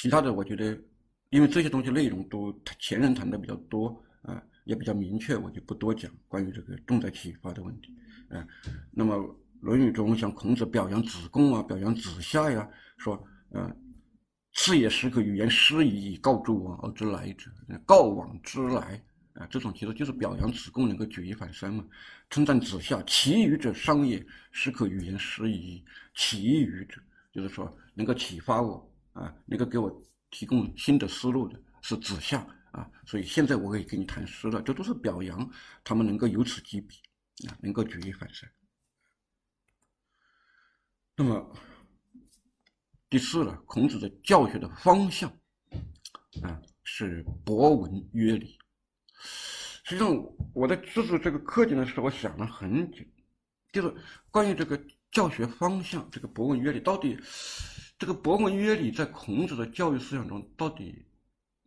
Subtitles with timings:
[0.00, 0.74] 其他的我觉得，
[1.28, 7.94] 因为这些东西内容都前人谈的比较多啊，也比较明确，我就不多讲关于这个重在启发的问题。
[8.30, 8.42] 啊，
[8.92, 9.14] 那么
[9.60, 12.66] 《论语》中像孔子表扬子贡啊，表扬子夏呀，
[12.96, 13.22] 说，
[13.52, 13.76] 嗯，
[14.54, 17.50] 次也时可语言诗以告诸往而知来者，
[17.84, 18.98] 告往知来
[19.34, 21.84] 啊，这种其实就是表扬子贡能够举一反三嘛。
[22.30, 25.84] 称赞子夏，其余者商也，时可语言师矣。
[26.14, 28.89] 其余者就是说能够启发我
[29.20, 35.48] 啊，能够给我提供新的思路的是子夏啊，所以现在我可以跟你谈诗了，这都是表扬
[35.84, 36.96] 他们能够有此激笔。
[37.48, 38.46] 啊，能够举一反三。
[41.16, 41.56] 那么
[43.08, 45.30] 第四呢，孔子的教学的方向
[46.42, 48.58] 啊是博文约礼。
[49.14, 50.14] 实际上，
[50.52, 53.02] 我在制作这个课件的时候，我想了很久，
[53.72, 53.94] 就是
[54.30, 54.78] 关于这个
[55.10, 57.18] 教学方向，这个博文约礼到底，
[58.00, 61.06] 这个博文约礼在孔子的教育思想中到底，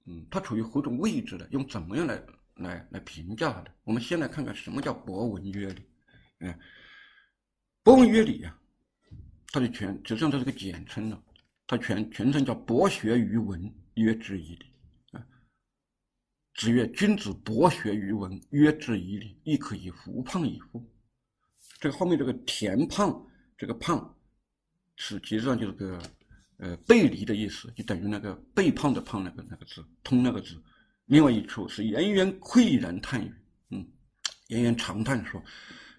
[0.06, 1.48] 嗯，它处于何种位置呢？
[1.52, 2.22] 用怎么样来？
[2.58, 5.90] 来来评价的，我们先来看看什么叫博文约礼。
[6.38, 6.60] 嗯，
[7.82, 8.56] 博文约礼啊，
[9.48, 11.24] 它的全实际上它是个简称了，
[11.66, 14.66] 它全全称叫博学于文，约之以礼。
[15.14, 15.26] 啊，
[16.54, 20.88] 子曰：“君子博学于文，约之以礼，亦可以夫胖矣乎？”
[21.82, 24.16] 这个后面这个田胖，这个胖
[24.96, 26.00] 是实际上就是个
[26.64, 30.64] 呃背离的意思，就等于那个背胖的胖那个那个字，通那个字。
[31.08, 33.34] 另外一处是颜渊喟然叹语，
[33.72, 33.86] 嗯，
[34.48, 35.44] 颜渊长叹说：“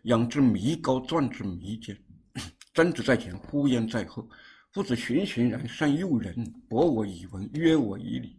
[0.05, 1.95] 仰之弥高，钻之弥坚。
[2.73, 4.27] 瞻之在前，呼焉在后。
[4.73, 6.35] 夫子循循然，善诱人，
[6.67, 8.39] 博我以文，约我以礼，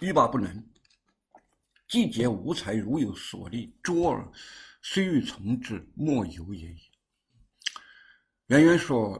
[0.00, 0.64] 欲罢不能。
[1.88, 4.30] 季节无才，如有所立，卓尔
[4.80, 6.78] 虽欲从之，莫由也已。”
[8.50, 9.16] 圆圆说：“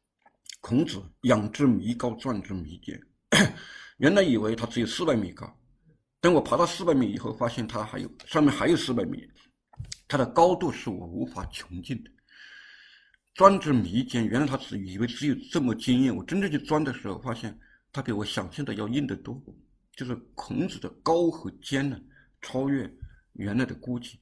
[0.62, 2.98] 孔子仰之弥高，钻之弥坚。
[3.98, 5.54] ”原来以为他只有四百米高，
[6.18, 9.28] 等我爬到四百米以后，发现他还有上面还有四百米，
[10.08, 12.10] 它的高度是我无法穷尽的。
[13.34, 17.54] 钻之弥坚，原来他只以为只有这么坚硬，我真正去钻的时候，发现
[17.92, 19.38] 它比我想象的要硬得多。
[19.94, 22.00] 就是孔子的高和坚呢，
[22.40, 22.90] 超越
[23.34, 24.18] 原来的估计。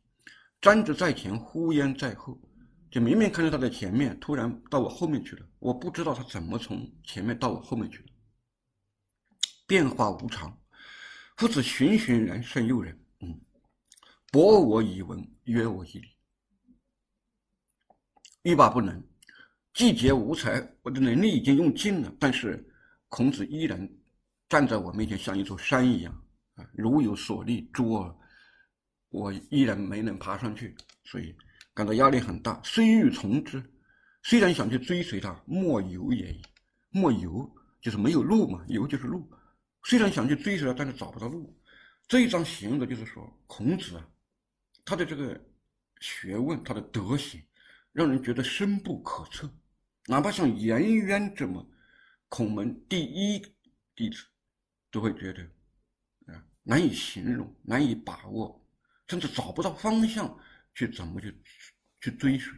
[0.61, 2.37] 瞻之在前，呼焉在后，
[2.93, 8.05] 就明明看到他在前面，突然到我后面去了，我不知道他怎么从前面到我后面去了。
[9.67, 10.55] 变化无常，
[11.39, 13.03] 夫子循循然，甚诱人。
[13.21, 13.41] 嗯，
[14.31, 16.09] 博我以文，约我以礼，
[18.43, 19.03] 欲罢不能。
[19.73, 22.63] 季节无才，我的能力已经用尽了，但是
[23.09, 23.89] 孔子依然
[24.51, 26.13] 站在我面前，像一座山一样
[26.57, 28.21] 啊，如有所立，卓，
[29.09, 31.35] 我依然没能爬上去，所以
[31.75, 32.61] 感到压力很大。
[32.65, 33.63] 虽欲从之，
[34.23, 36.43] 虽然想去追随他，莫由也已。
[36.91, 37.51] 莫由
[37.81, 39.31] 就是没有路嘛，由就是路。
[39.85, 41.59] 虽然想去追随他，但是找不到路。
[42.07, 44.09] 这一章形容的就是说，孔子啊，
[44.85, 45.41] 他的这个
[46.01, 47.43] 学问，他的德行，
[47.93, 49.51] 让人觉得深不可测。
[50.07, 51.65] 哪怕像颜渊这么
[52.29, 53.41] 孔门第一
[53.95, 54.25] 弟子，
[54.91, 55.43] 都会觉得
[56.27, 58.63] 啊难以形容，难以把握，
[59.09, 60.37] 甚至找不到方向
[60.75, 61.35] 去怎么去
[62.01, 62.53] 去追寻。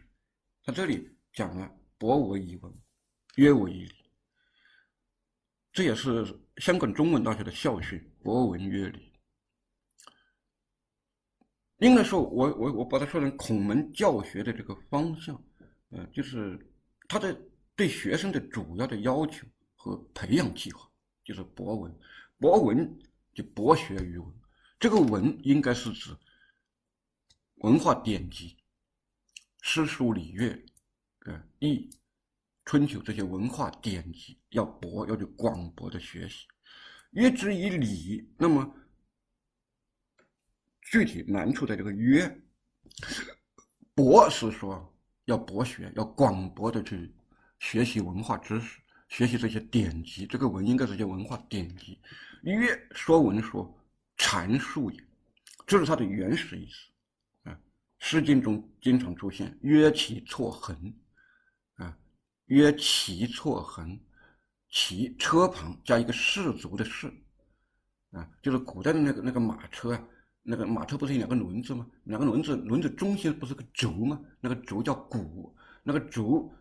[0.63, 2.73] 他这里讲了“博我以文，
[3.35, 3.95] 约我以礼”。
[5.71, 6.25] 这也是
[6.57, 9.11] 香港中文大学的校训“博文约礼”。
[11.79, 15.39] 应该说，我我我把它说成孔门教学的这个方向，
[15.89, 16.57] 呃，就是
[17.07, 17.37] 他的
[17.75, 19.45] 对学生的主要的要求
[19.75, 20.89] 和培养计划，
[21.25, 21.93] 就是博文。
[22.37, 22.97] 博文
[23.33, 24.33] 就博学于文，
[24.79, 26.15] 这个文应该是指
[27.65, 28.55] 文化典籍、
[29.63, 30.65] 诗书礼乐，
[31.25, 31.89] 呃，易。
[32.63, 36.45] 春秋这些文化典籍要博，要去广博的学习。
[37.13, 38.71] 约之以礼，那么
[40.79, 42.39] 具体难处在这个约。
[43.95, 44.95] 博是说
[45.25, 47.11] 要博学，要广博的去
[47.57, 50.27] 学习文化知识，学习这些典籍。
[50.27, 51.99] 这个文应该是些文化典籍。
[52.43, 53.75] 约说文说
[54.17, 55.03] 阐述也，
[55.65, 56.91] 这是它的原始意思。
[58.07, 60.93] 《诗经》中经常出现“约其错横”。
[61.73, 61.97] 啊
[62.45, 63.99] 曰其错横，
[64.69, 67.11] 其车旁加一个士族的士，
[68.11, 70.07] 啊，就是古代的那个那个马车啊，
[70.43, 71.87] 那个马车不是有两个轮子吗？
[72.03, 74.21] 两个轮子，轮子中心不是个轴吗？
[74.39, 76.53] 那个轴叫鼓，那个轴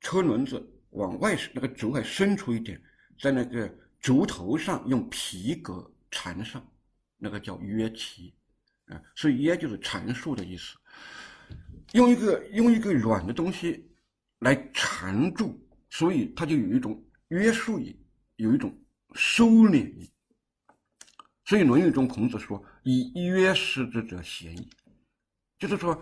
[0.00, 0.60] 车轮子
[0.90, 2.82] 往外，那个轴还伸出一点，
[3.20, 6.60] 在那个轴头上用皮革缠上，
[7.16, 8.34] 那个叫约骑，
[8.86, 10.76] 啊，所以约就是阐述的意思，
[11.92, 13.84] 用一个用一个软的东西。
[14.40, 15.58] 来缠住，
[15.90, 18.00] 所以它就有一种约束力，
[18.36, 18.72] 有一种
[19.14, 20.08] 收敛力。
[21.44, 24.70] 所以《论语》中孔子说：“以约失之者贤矣。”
[25.58, 26.00] 就是说，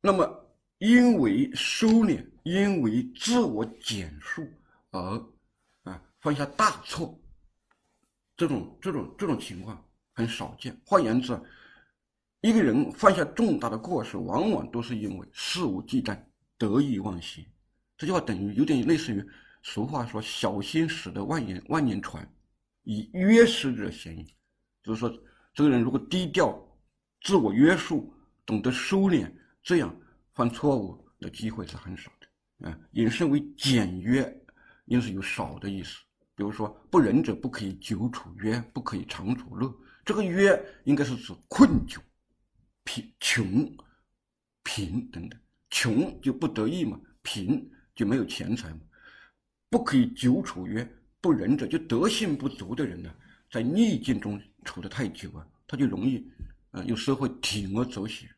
[0.00, 4.50] 那么因为收敛，因为自我减束
[4.90, 5.00] 而
[5.82, 7.20] 啊犯下大错，
[8.38, 10.74] 这种这种这种情况很少见。
[10.86, 11.38] 换言之，
[12.42, 16.18] 一个人犯下重大的过失，往往都是因为肆无忌惮、
[16.56, 17.44] 得意忘形。
[17.98, 19.22] 这句话等于有点类似于
[19.62, 22.26] 俗话说：“小心驶得万年万年船，
[22.84, 24.26] 以约失者嫌疑。”
[24.82, 25.14] 就是说，
[25.52, 26.58] 这个人如果低调、
[27.20, 28.10] 自我约束、
[28.46, 29.30] 懂得收敛，
[29.62, 29.94] 这样
[30.32, 32.70] 犯错误的机会是很少的。
[32.70, 34.42] 啊，引申为简约，
[34.86, 35.98] 应是有少的意思。
[36.34, 39.70] 比如说，不仁者不可以久处约，不可以长处乐。
[40.06, 41.98] 这个约应该是指困窘、
[42.90, 43.76] 贫穷、
[44.64, 45.40] 贫等等。
[45.70, 48.80] 穷就不得意嘛，贫就没有钱财嘛。
[49.68, 50.84] 不可以久处约，
[51.20, 53.14] 不仁者就德性不足的人呢，
[53.48, 54.40] 在逆境中。
[54.62, 56.22] 处得太久啊，他就容易，
[56.72, 58.28] 呃，有时候会铤而走险。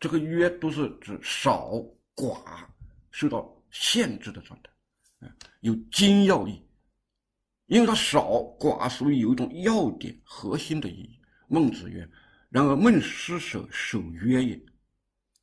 [0.00, 1.74] 这个约都是指少
[2.16, 2.66] 寡
[3.12, 6.60] 受到限制的状态，啊，有精要义，
[7.66, 11.20] 因为它少寡，所以有一种要点、核心的意义。
[11.46, 12.04] 孟子曰
[12.52, 14.54] ：“然而孟师舍守约也。”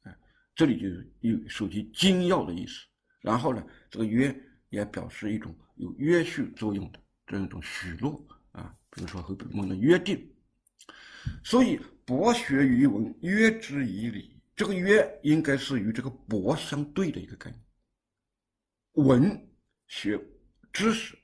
[0.07, 0.15] 啊，
[0.53, 0.87] 这里就
[1.21, 2.85] 有涉及精要的意思。
[3.19, 4.33] 然后呢，这个约
[4.69, 8.73] 也表示一种有约束作用的这样一种许诺啊。
[8.91, 10.31] 比如说和我们的约定，
[11.43, 14.39] 所以博学于文，约之以礼。
[14.55, 17.63] 这个约应该是与这个博相对的一个概念。
[19.07, 19.49] 文
[19.87, 20.19] 学
[20.71, 21.17] 知识、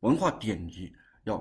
[0.00, 0.92] 文化典籍
[1.24, 1.38] 要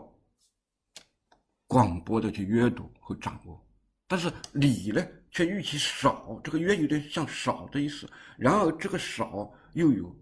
[1.66, 3.68] 广博的去阅读和掌握，
[4.12, 6.38] 但是礼呢却与其少。
[6.44, 8.06] 这个约有点像少的意思，
[8.38, 10.14] 然而这个少又有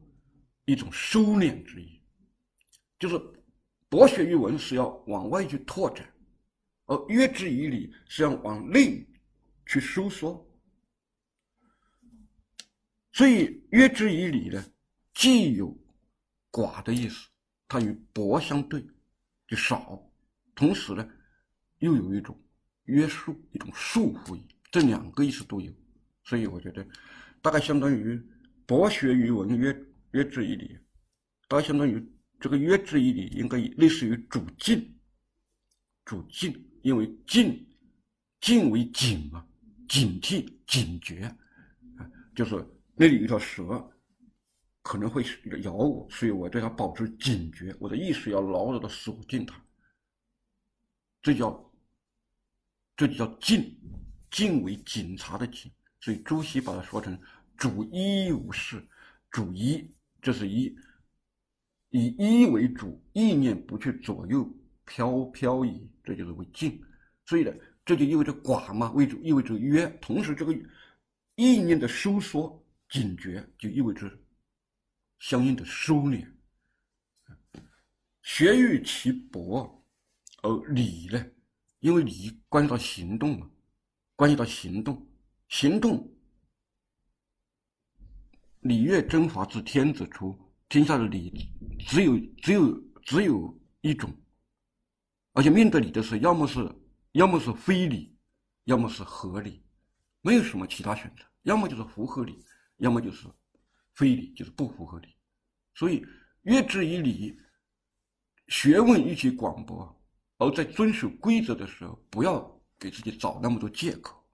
[0.66, 2.00] 一种收敛之意，
[3.00, 3.20] 就是。
[3.92, 6.08] 博学于文是要往外去拓展，
[6.86, 9.04] 而约之以礼是要往内
[9.66, 10.48] 去收缩。
[13.12, 14.64] 所以约之以礼呢，
[15.16, 15.76] 既有
[16.52, 17.28] 寡的意思，
[17.68, 18.80] 它与博相对，
[19.48, 20.00] 就少；
[20.54, 21.10] 同时呢，
[21.80, 22.40] 又有一种
[22.90, 24.38] 约束、一种束缚，
[24.72, 25.72] 这两个意思都有。
[26.24, 26.86] 所以我觉得，
[27.42, 28.22] 大概相当于
[28.66, 30.78] 博学于文，约约之以礼，
[31.48, 32.06] 大概相当于。
[32.42, 34.98] 这个约之以礼，应该类似于主敬，
[36.06, 36.54] 主敬，
[36.84, 37.68] 因为敬，
[38.40, 39.46] 敬为警嘛，
[39.90, 41.24] 警惕、警觉，
[41.98, 42.66] 啊，就是
[42.96, 43.86] 那里有条蛇，
[44.84, 45.22] 可能会
[45.64, 49.62] 咬我，所以我对它保持警觉，我的意识要牢牢的锁定它，
[51.22, 51.69] 这叫，
[53.00, 53.80] 这就叫静，
[54.30, 57.18] 静为警察的警，所以朱熹把它说成
[57.56, 58.86] 主一无事，
[59.32, 59.90] 主一，
[60.22, 60.78] 这是一。
[61.92, 64.46] 以一为主，意念不去左右
[64.84, 66.84] 飘飘移，这就是为静。
[67.26, 67.54] 所以呢，
[67.86, 69.88] 这就意味着寡嘛为主，意味着约。
[70.02, 70.54] 同时，这个
[71.36, 74.12] 意念的收缩、警觉，就意味着
[75.20, 76.28] 相应的收敛。
[78.24, 79.86] 学欲其博，
[80.44, 81.26] 而礼呢？
[81.80, 83.50] 因为礼关系到行动嘛，
[84.16, 85.08] 关系到行动，
[85.48, 86.12] 行动。
[88.62, 90.38] 礼乐征伐自天子出。
[90.68, 94.16] 天下的礼，只有只有只有一种，
[95.34, 96.76] 而且面对礼的时候，要么是
[97.14, 98.16] 要么是非礼，
[98.66, 99.64] 要么是合理，
[100.22, 102.46] 没有什么其他选择，要么就是符合理，
[102.78, 103.28] 要么就是
[103.96, 105.08] 非礼，就是不符合理。
[105.74, 106.06] 所以，
[106.44, 107.36] 约之以礼，
[108.50, 109.99] 学问愈其广博，
[110.40, 114.26] 而在遵守规则的时候，不要给自己找那么多借口，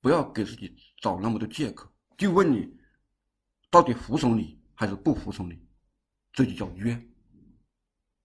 [0.00, 1.88] 不要给自己找那么多借口，
[2.18, 2.76] 就问你，
[3.70, 4.60] 到底服从你？
[4.78, 5.58] 还是不服从你，
[6.32, 7.00] 这就叫约。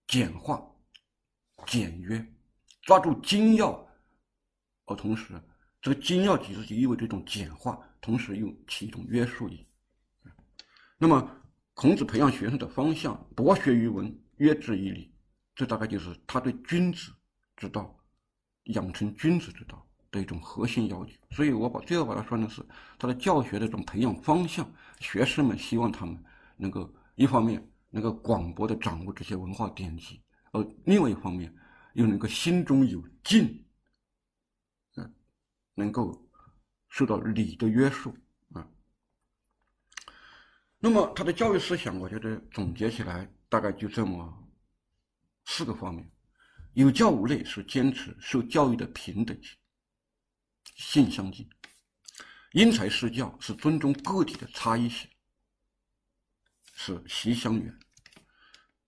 [0.08, 0.62] 简化、
[1.66, 2.26] 简约，
[2.82, 3.88] 抓住精要，
[4.86, 5.42] 而同时，
[5.82, 9.66] 这个精要其实就意味着一种简化，同时又起一种约束力。
[10.98, 11.42] 那么，
[11.74, 15.14] 孔子培养学生的方向，博学于文，约之以礼，
[15.56, 17.12] 这大概就是他对君子
[17.56, 17.98] 之道，
[18.64, 21.12] 养成君子之道的一种核心要求。
[21.32, 22.66] 所以我把最后把它说成是
[22.98, 26.24] 他的教学的这种培养方向，学生们希望他们。
[26.58, 31.52] 能够一方面能够广博的掌握这些文化典籍，而另外一方面
[31.94, 33.66] 又能够心中有敬，
[34.96, 35.14] 嗯，
[35.74, 36.24] 能够
[36.88, 38.16] 受到礼的约束
[38.54, 38.70] 啊。
[40.78, 44.41] 那么他的教育思想，我觉得总结起来大概就这么
[45.46, 46.10] 四个方面：
[46.74, 49.58] 有教无类是坚持受教育的平等性，
[50.76, 51.46] 性相近；
[52.52, 55.10] 因材施教是尊重个体的差异性。
[56.74, 57.80] 是习相远，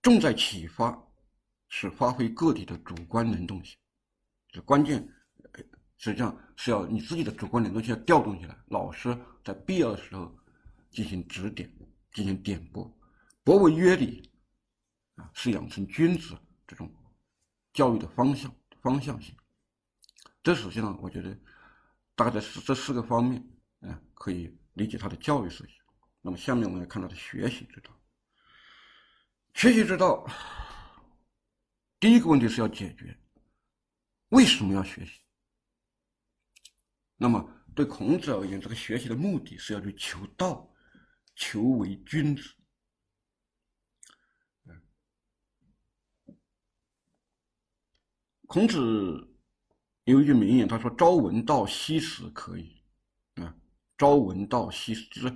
[0.01, 0.97] 重在启发，
[1.69, 3.77] 是发挥个体的主观能动性。
[4.49, 5.07] 这关键，
[5.97, 8.57] 实际上是要你自己的主观能动性要调动起来。
[8.67, 10.35] 老师在必要的时候
[10.89, 11.71] 进行指点，
[12.13, 12.91] 进行点拨。
[13.43, 14.31] 博为约礼
[15.15, 16.35] 啊，是养成君子
[16.67, 16.93] 这种
[17.73, 19.35] 教育的方向方向性。
[20.41, 21.37] 这实际上，我觉得
[22.15, 23.41] 大概在这四个方面，
[23.81, 25.77] 嗯，可以理解他的教育思想。
[26.21, 27.91] 那么，下面我们来看他的学习之道。
[29.53, 30.25] 学习之道，
[31.99, 33.17] 第一个问题是要解决
[34.29, 35.21] 为什么要学习。
[37.15, 40.69] 那么，对孔子而言，这个学习的目的是要去求道，
[41.35, 42.53] 求为君子。
[48.47, 49.29] 孔子。
[50.05, 52.75] 有一句名言，他说：“朝闻道，夕死可矣。”
[53.41, 53.55] 啊，
[53.97, 55.33] 朝闻道，夕死，就是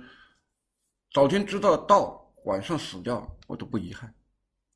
[1.10, 4.14] 早天知道道，晚上死掉我都不遗憾。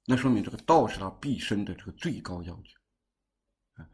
[0.06, 3.82] 那说明这个道是他毕生的这个最高要求。
[3.82, 3.86] 啊，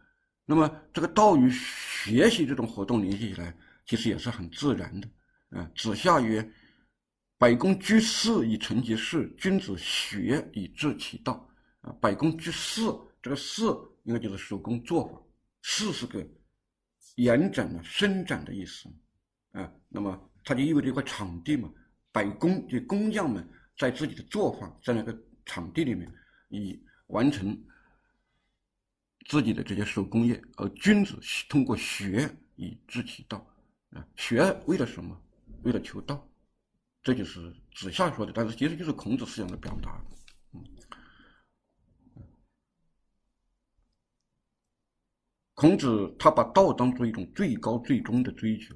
[0.44, 3.52] 那么这个道与学习这种活动联系起来，
[3.84, 5.10] 其实也是很自然的。
[5.50, 6.48] 啊，子夏曰
[7.38, 11.44] ：“百工居士以成其事，君子学以致其道。”
[11.82, 12.82] 啊，百工居士，
[13.20, 13.64] 这个士
[14.08, 15.22] 应该就是手工作坊。
[15.60, 16.26] 四是个
[17.16, 18.88] 延展的、伸展的意思，
[19.52, 21.70] 啊，那么它就意味着一块场地嘛，
[22.10, 23.46] 百工就工匠们
[23.76, 26.10] 在自己的作坊，在那个场地里面，
[26.48, 27.54] 以完成
[29.26, 33.46] 自己的这些手工业，而君子通过学以知其道，
[33.90, 35.20] 啊，学为了什么？
[35.64, 36.26] 为了求道，
[37.02, 40.00] 这就是子夏说的，但是其实就是孔子思想的表达。
[45.58, 48.72] 孔子他把道当做一种最高最终的追求，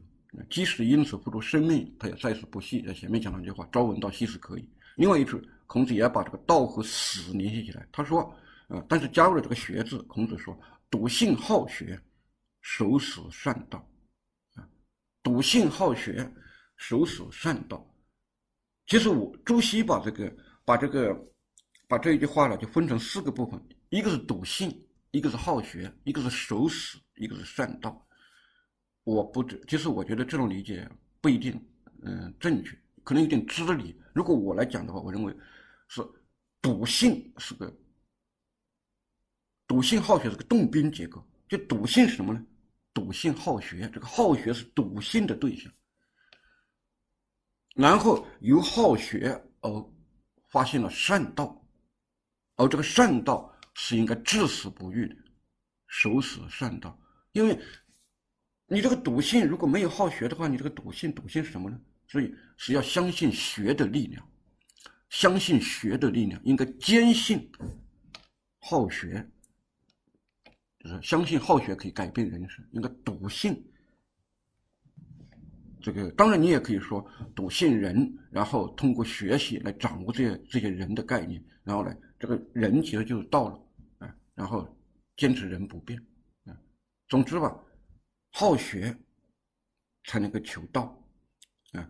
[0.50, 2.82] 即使因此付出生命，他也在所不惜。
[2.82, 7.86] 在前面讲了句话：“朝闻道，夕死可矣。”另外一处，孔子也把这个道和死联系起来。
[7.92, 8.34] 他说
[8.66, 10.58] ：“呃，但是加入了这个学字。”孔子说
[10.90, 11.96] ：“笃信好学，
[12.62, 13.78] 守死善道。”
[14.56, 14.68] 啊，
[15.22, 16.28] 笃信好学，
[16.74, 17.88] 守死善道。
[18.88, 21.16] 其实我朱熹把这个把这个
[21.86, 24.84] 把这一句话呢，就分成四个部分：一个是笃信。
[25.12, 28.06] 一个是好学，一个是守死，一个是善道。
[29.04, 30.90] 我不知，其实我觉得这种理解
[31.20, 31.52] 不一定，
[32.02, 33.94] 嗯，正确，可能有点支离。
[34.14, 35.36] 如果我来讲的话，我认为
[35.88, 36.02] 是
[36.62, 37.70] 笃信是个
[39.66, 41.22] 笃信好学是个动宾结构。
[41.46, 42.42] 就笃信是什么呢？
[42.94, 45.70] 笃信好学，这个好学是笃信的对象。
[47.74, 49.28] 然后由好学
[49.60, 49.90] 而
[50.48, 51.62] 发现了善道，
[52.56, 53.51] 而这个善道。
[53.74, 55.16] 是应该至死不渝的，
[55.86, 56.98] 守死善道。
[57.32, 57.58] 因为，
[58.66, 61.80] 你这个笃信如果没有好学的话，你这个笃信笃信是什么呢？
[62.08, 64.28] 所以是要相信学的力量，
[65.08, 67.50] 相信学的力量，应该坚信
[68.58, 69.26] 好学，
[70.78, 73.64] 就是相信好学可以改变人生，应该笃信。
[75.80, 83.58] 这个当然你也可以说笃信人，然后通过学习来掌握这些这些人的概念，然后呢，这个人其实就是道了。
[84.42, 84.66] 然后
[85.16, 85.96] 坚持人不变，
[86.46, 86.60] 啊，
[87.06, 87.56] 总之吧，
[88.32, 88.92] 好学
[90.06, 91.00] 才能够求道，
[91.74, 91.88] 啊，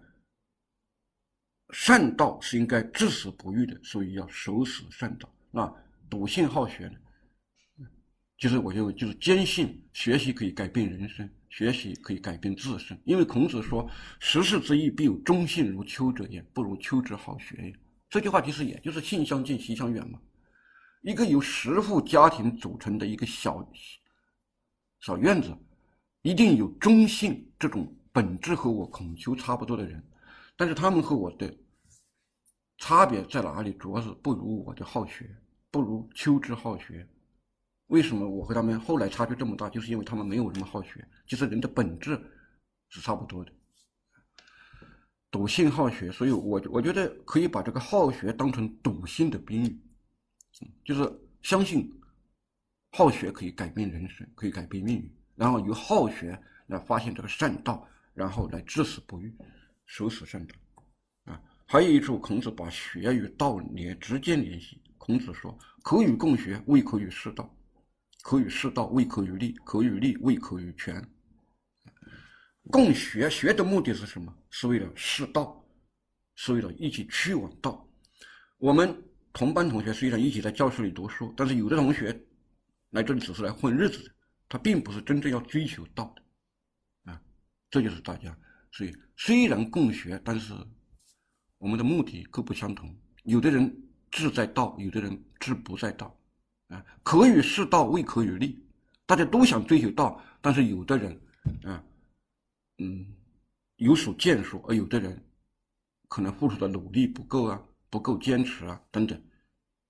[1.71, 5.35] 善道是应该至死不渝的，所以要守死善道。
[5.51, 5.75] 那
[6.11, 7.89] 笃信好学呢？
[8.37, 13.01] 其实我认为就是坚信学习可以改变人生，学习可以改变自身。
[13.07, 13.91] 因为孔子说
[14.21, 17.75] ：“十世之义，必有忠信如丘者也，不如丘之好学也。”
[18.11, 20.21] 这句话其实也就是信相近，习相远嘛。
[21.03, 23.69] 一个由十户家庭组成的一个小
[25.01, 25.53] 小院子，
[26.23, 30.01] 一定有忠信这种本质和我孔丘差不多的人，
[30.57, 31.53] 但是他们和我的
[32.79, 33.73] 差别在哪里？
[33.73, 35.29] 主要是不如我的好学，
[35.73, 37.07] 不如丘之好学。
[37.89, 39.69] 为什么我和他们后来差距这么大？
[39.69, 41.05] 就是因为他们没有那么好学。
[41.27, 42.17] 其实人的本质
[42.91, 43.51] 是差不多的，
[45.33, 46.13] 笃信好学。
[46.13, 49.81] 所以我我觉得可以把这个好学当成笃信的宾语。
[50.85, 51.11] 就是
[51.43, 51.91] 相信
[52.91, 59.35] 好学可以改变人生，可以改变命运，然后由好学来发现这个善道，然后来至死不渝，
[59.87, 60.55] 守死善道。
[61.25, 64.83] 啊，还有一处，孔子把学与道联直接联系。
[64.99, 67.45] 孔子说：“可与共学，未可与适道；
[68.23, 71.03] 可与适道，未可与利；可与利，未可与权。”
[72.71, 74.37] 共学学的目的是什么？
[74.51, 75.65] 是为了适道，
[76.35, 77.89] 是为了一起去往道。
[78.59, 79.03] 我们。
[79.33, 82.19] 同班同学实际上一起在教室里读书，但是有的同学
[82.91, 84.11] 来这里只是来混日子的，
[84.49, 87.21] 他并不是真正要追求道的，啊，
[87.71, 88.37] 这就是大家。
[88.71, 90.55] 所以虽然共学，但是
[91.59, 92.95] 我们的目的各不相同。
[93.25, 93.75] 有的人
[94.11, 96.19] 志在道，有的人志不在道，
[96.69, 98.63] 啊，可与是道，未可与立。
[99.07, 101.21] 大家都想追求道，但是有的人，
[101.65, 101.85] 啊，
[102.79, 103.07] 嗯，
[103.77, 105.23] 有所建树，而有的人
[106.09, 107.63] 可能付出的努力不够啊，
[107.93, 109.23] 不够坚持啊，等等，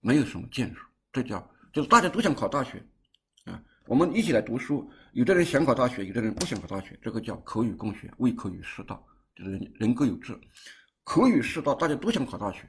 [0.00, 0.84] 没有什么建树。
[1.12, 1.40] 这叫
[1.72, 2.84] 就是大家都想考大学，
[3.44, 9.06] 啊，我们一起来读书，有的人想考大学，有的人不想考大学，这个叫可与共学，未可与是道，
[9.36, 10.36] 就是人人各有志。
[11.04, 12.68] 可与是道，大家都想考大学，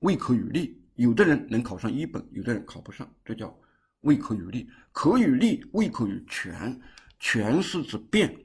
[0.00, 0.78] 未可与立。
[0.96, 3.58] 有的人能考上一本，有的人考不上，这叫
[4.02, 4.68] 未可与立。
[4.92, 6.78] 可与立，未可与全。
[7.18, 8.44] 全是指变，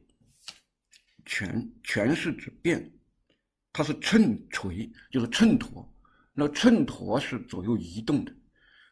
[1.25, 2.89] 全全是指变，
[3.77, 5.85] 它是秤锤，就是秤砣。
[6.33, 8.33] 那秤砣是左右移动的。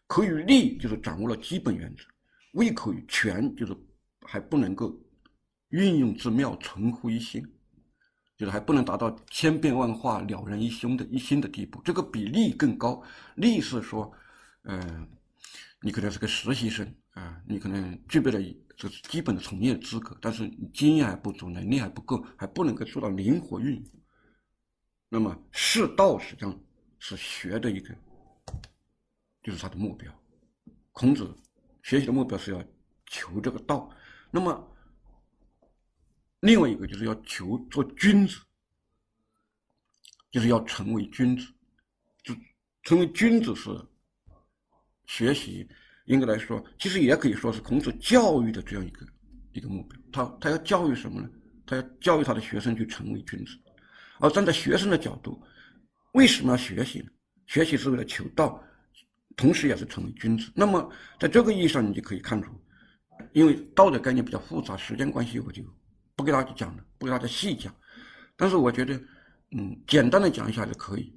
[0.06, 2.04] 可与立，就是掌握了基本原则。
[2.52, 3.76] 未可与全，就是
[4.22, 4.96] 还不能够
[5.70, 7.44] 运用之妙，存乎一心。
[8.38, 13.02] 就是还不能达到千变万化、了然于胸的一心的地步，这个比例更高。
[13.34, 14.14] 力是说，
[14.66, 15.08] 嗯，
[15.82, 18.40] 你可能是个实习生啊，你可能具备了
[18.78, 23.84] 这基本的从业资格，但是经验还不足，能力还不够，还不能够做到灵活运用。
[25.10, 26.60] 那么，是道实际上
[27.00, 27.96] 是学的一个，
[29.44, 30.12] 就是他的目标。
[30.92, 31.36] 孔子
[31.84, 32.64] 学习的目标是要
[33.06, 33.90] 求这个道。
[34.32, 34.72] 那么。
[36.42, 38.40] 另外一个就是要求做君子，
[40.30, 41.52] 就是要成为君子。
[42.22, 42.36] 就
[42.84, 43.72] 成为君子是
[45.08, 45.68] 学习，
[46.06, 49.08] 应该来说，其实也可以说是孔子教育的这样一个
[49.54, 50.00] 一个目标。
[50.12, 51.28] 他他要教育什么呢？
[51.66, 53.58] 他要教育他的学生去成为君子。
[54.20, 55.42] 而站在学生的角度，
[56.14, 57.06] 为什么要学习呢？
[57.48, 58.62] 学习是为了求道，
[59.36, 60.52] 同时也是成为君子。
[60.56, 62.52] 那么在这个意义上，你就可以看出，
[63.34, 65.64] 因为道的概念比较复杂，时间关系我就。
[66.18, 67.76] 不给大家讲了，不给大家细讲，
[68.38, 68.94] 但是我觉得，
[69.52, 71.14] 嗯，简单的讲一下就可以。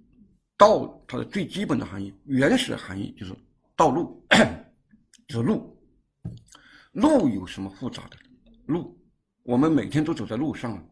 [0.56, 3.32] 道它的最基本的含义，原始含义就是
[3.76, 4.26] 道路，
[5.28, 5.80] 就是路。
[6.90, 8.16] 路有什么复杂的？
[8.66, 9.00] 路，
[9.44, 10.84] 我们每天都走在路上，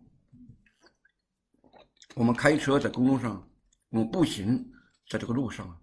[2.17, 3.47] 我们开车在公路上，
[3.91, 4.57] 我们步行
[5.07, 5.79] 在这个路上，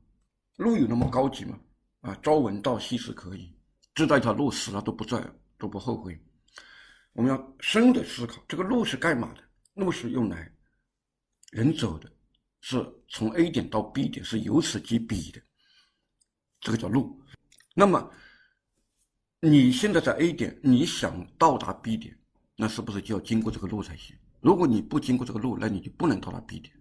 [0.56, 1.60] 路有那么高级吗？
[2.02, 3.56] 啊，朝闻道，夕死可矣，
[3.94, 5.24] 知道一条路死了都不在，
[5.60, 6.20] 都不后悔。
[7.12, 9.44] 我们要深的思考，这个路是干嘛的？
[9.76, 10.52] 路是用来
[11.52, 12.12] 人走的，
[12.62, 15.40] 是从 A 点到 B 点，是由此及彼的，
[16.62, 17.24] 这个叫路。
[17.76, 18.12] 那么
[19.40, 22.18] 你现在在 A 点，你想到达 B 点，
[22.56, 24.18] 那是不是就要经过这个路才行？
[24.44, 26.72] 如果你不经过这个路，那你就不能到达 B 点。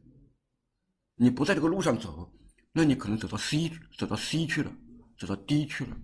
[1.15, 2.31] 你不在这个路上走，
[2.73, 4.73] 那你可能走到 C，走到 C 去了，
[5.17, 5.97] 走到 D 去了。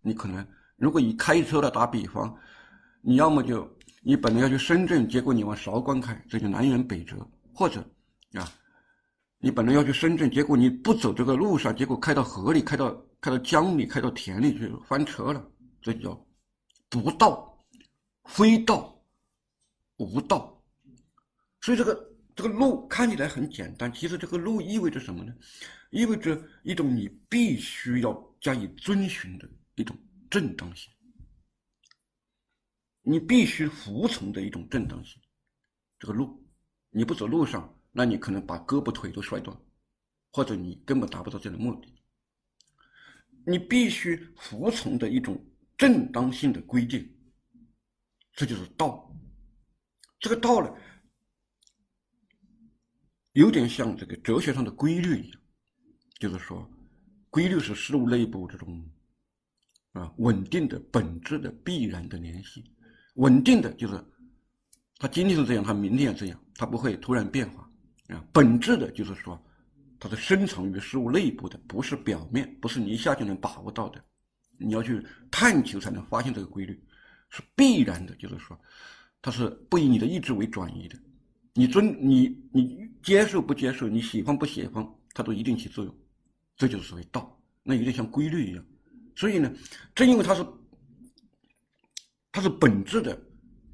[0.00, 2.34] 你可能，如果以开车的打比方。
[3.04, 3.68] 你要么就
[4.00, 7.16] 你本来要去深圳，结果你往韶关开，这就南辕北辙；
[7.52, 7.80] 或者
[8.34, 8.48] 啊，
[9.38, 15.44] 你本来要去深圳，结果你不走这个路上，结果开到河里，开到开到江里，开到田里去翻车了，
[15.80, 16.16] 这叫
[16.88, 17.58] 不道、
[18.26, 18.96] 非道、
[19.96, 20.51] 无道。
[21.62, 25.34] 所以这个这个路看起来很简单，其实这个路意味着什么呢？
[25.90, 29.96] 意味着一种你必须要加以遵循的一种
[30.30, 30.92] 正当性。
[33.02, 35.20] 你必须服从的一种正当性，
[35.98, 36.44] 这个路，
[36.90, 39.56] 你不走路上，那你可能把胳膊腿都摔断，
[40.32, 41.92] 或者你根本达不到这样的目的。
[43.44, 45.44] 你必须服从的一种
[45.76, 47.12] 正当性的规定，
[48.32, 49.12] 这就是道。
[50.20, 50.72] 这个道呢，
[53.32, 55.40] 有点像这个哲学上的规律一样，
[56.20, 56.68] 就是说，
[57.30, 58.84] 规律是事物内部这种
[59.92, 62.62] 啊稳定的、本质的、必然的联系。
[63.14, 64.02] 稳定的就是，
[64.98, 67.68] 它今天是这样，它明天也这样，它不会突然变化
[68.08, 68.22] 啊。
[68.32, 69.42] 本质的就是说，
[69.98, 74.02] 它是深藏于事物内部的，不是表面，不是你一下就能把握到的。
[74.58, 76.78] 你要去探求才能发现这个规律，
[77.30, 78.58] 是必然的，就是说，
[79.22, 80.98] 它是不以你的意志为转移的。
[81.54, 85.94] 你尊你你接受不接受，你喜欢不喜欢，它都一定起作用。
[86.56, 88.64] 这就是所谓道，那有点像规律一样。
[89.14, 89.52] 所以呢，
[89.94, 90.46] 正因为它是。
[92.34, 93.22] 它是本质的，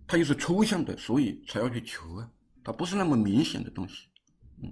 [0.05, 2.29] 它又是抽象的，所以才要去求啊。
[2.65, 4.09] 它不是那么明显的东西，
[4.61, 4.69] 嗯，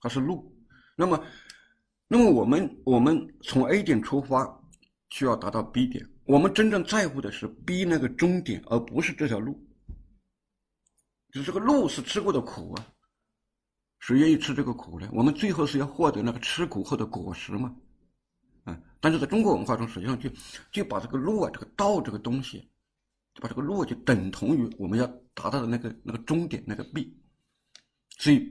[0.00, 0.50] 它是路。
[0.96, 1.22] 那么，
[2.08, 4.48] 那么我们我们从 A 点出发，
[5.10, 6.08] 需要达到 B 点。
[6.24, 9.62] 我们真正在乎的是 B 那个终点，而不是这条路。
[11.36, 12.86] 就是这个路是吃过的苦啊，
[13.98, 15.06] 谁愿意吃这个苦呢？
[15.12, 17.76] 我们最后是要获得那个吃苦后的果实嘛，
[18.64, 18.80] 啊。
[19.00, 20.30] 但是在中国文化中，实际上就
[20.72, 22.66] 就把这个路啊，这个道这个东西。
[23.34, 27.14] 就把这个路就等同于我们要达到的那个那个终点那个 B，
[28.16, 28.50] 所以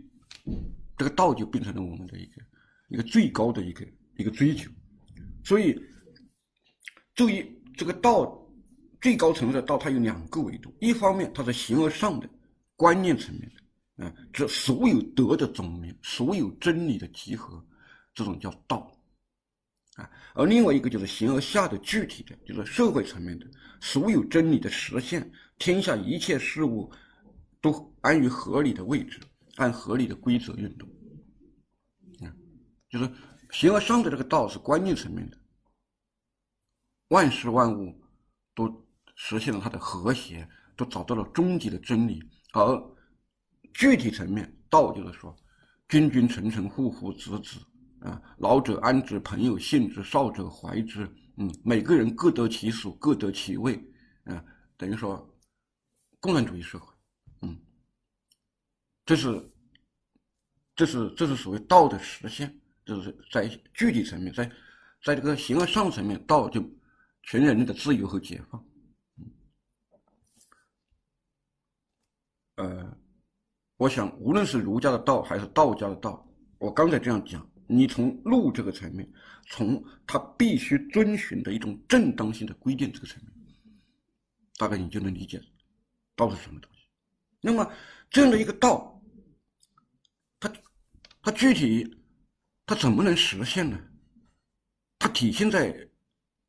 [0.95, 2.33] 这个道就变成了我们的一个
[2.89, 3.83] 一个最高的一个
[4.15, 4.69] 一个追求。
[5.43, 5.75] 所以，
[7.15, 7.43] 注意
[7.75, 8.47] 这个道
[9.01, 12.29] 最高层次的道，它有两个维度：一方面它是形而上的
[12.75, 13.51] 观念层面
[13.95, 17.65] 的，啊，这所有德的总名，所有真理的集合，
[18.13, 18.91] 这种叫道。
[19.95, 23.47] 啊，而另外一个就是形而下的具体的，就是社会层面的，
[23.79, 26.91] 所有真理的实现，天下一切事物
[27.61, 29.21] 都安于合理的位置，
[29.55, 30.85] 按合理的规则运动。
[32.27, 32.35] 啊，
[32.89, 33.09] 就是
[33.51, 35.37] 形而上的这个道是观念层面的，
[37.07, 37.97] 万事万物
[38.53, 38.85] 都
[39.15, 42.21] 实现了它的和谐，都找到了终极的真理，
[42.61, 42.95] 而
[43.73, 45.35] 具体层面道就是说，
[45.89, 47.59] 君君臣臣父父子子。
[48.01, 51.09] 啊，老者安之，朋友信之，少者怀之。
[51.37, 53.75] 嗯，每个人各得其所，各得其位。
[54.25, 54.43] 啊，
[54.77, 55.27] 等于说，
[56.19, 56.93] 共产主义社会。
[57.41, 57.57] 嗯，
[59.05, 59.51] 这是，
[60.75, 64.45] 这是，这是所谓道的实现，就是在具体层面，在
[65.03, 66.63] 在这个形而上层面，道就
[67.23, 68.63] 全人类的自由和解放。
[72.55, 72.97] 呃，
[73.77, 76.25] 我想，无论是儒家的道还是道家的道，
[76.57, 77.45] 我刚才这样讲。
[77.67, 79.11] 你从路这个层面，
[79.47, 83.33] 从他必须遵循的一种正当性的规定这个层面，
[84.57, 85.41] 大概你就能理解
[86.15, 86.87] 道是什么东西。
[87.41, 87.67] 那么
[88.11, 89.01] 这样的一个道，
[90.39, 90.53] 它
[91.23, 91.91] 它具体
[92.67, 93.79] 它怎么能实现呢？
[94.99, 95.75] 它体现在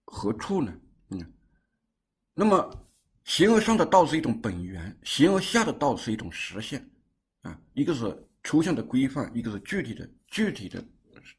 [0.04, 0.78] 何处呢？
[1.08, 1.32] 嗯，
[2.34, 2.85] 那么
[3.26, 6.90] 形而上的道是一种本源，形而下的道是一种实现
[7.42, 10.82] 啊，一个是抽象的规范，一个是具体的具体的。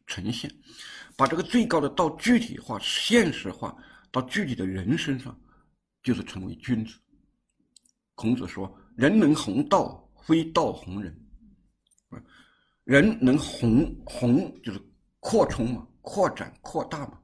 [0.06, 0.52] 呈现，
[1.15, 3.73] 把这个最高的道具体化、现实化
[4.12, 5.39] 到具体的人身上，
[6.04, 6.97] 就是成为君子。
[8.13, 11.17] 孔子说：“人能弘道，非道弘人。”
[12.84, 14.82] 人能弘弘就是
[15.21, 17.17] 扩充嘛，扩展扩大嘛。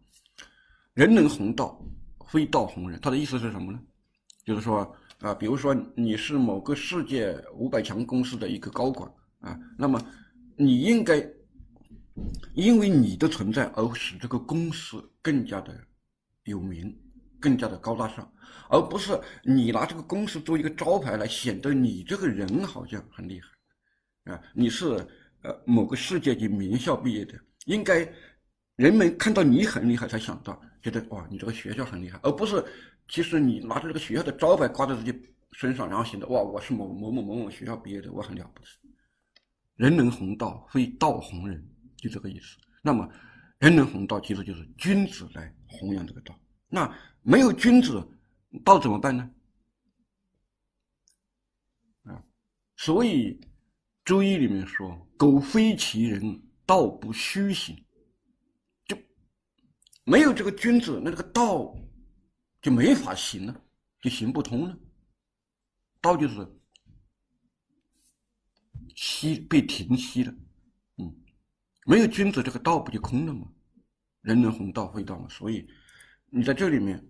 [0.93, 1.83] 人能弘道，
[2.27, 2.97] 非道弘人。
[3.01, 3.81] 他的意思是什么呢？
[4.45, 10.01] 就是说啊，比如说你是某个世界五百强公司的一个高管啊，那么
[10.55, 11.25] 你应该。
[12.53, 15.75] 因为你的存在而使这个公司更加的
[16.43, 16.95] 有名，
[17.39, 18.31] 更加的高大上，
[18.69, 24.85] 而不是你拿这个公司做一个招牌来显得你这个人好像很厉害，啊，你是
[25.41, 27.33] 呃某个世界级名校毕业的，
[27.65, 28.07] 应该
[28.75, 32.63] 人们看到你很厉害才想到，觉得哇你这个学校很厉害，而不是
[33.07, 35.13] 其实你拿着这个学校的招牌挂在自己
[35.51, 38.69] 身上，然后显得哇我是某某某某某学校毕业的，我很了不起。
[39.75, 41.67] 人能弘道，非道弘人。
[41.97, 42.57] 就这个意思。
[42.81, 43.09] 那么，
[43.59, 46.37] 人能弘道，其实就是君子来弘扬这个道。
[46.67, 48.05] 那没有君子，
[48.65, 49.31] 道怎么办呢？
[52.03, 52.21] 啊，
[52.75, 53.39] 所以
[54.03, 57.73] 《周易》里面说：“苟非其人，道不虚行。”
[58.85, 58.97] 就
[60.03, 61.73] 没有这个君子，那这个道
[62.63, 63.61] 就没法行了，
[64.01, 64.75] 就行不通了。
[66.01, 66.47] 道就是
[68.95, 70.33] 息被停息了。
[70.97, 71.13] 嗯
[71.85, 73.45] 没有君子，这个道不就空了吗？
[74.21, 75.27] 人能弘道，会道嘛。
[75.27, 75.67] 所以，
[76.29, 77.05] 你在这里面，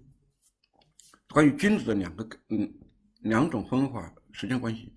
[1.29, 2.73] 关于君子的两个嗯
[3.19, 4.91] 两种分法时间关系，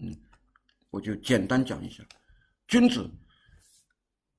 [0.00, 0.16] 嗯，
[0.90, 2.04] 我就简单讲一下。
[2.68, 3.10] 君子，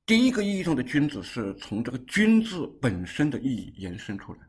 [0.05, 4.39] 第一个意义上的君子是从这个“君”字本身的意义延伸出来。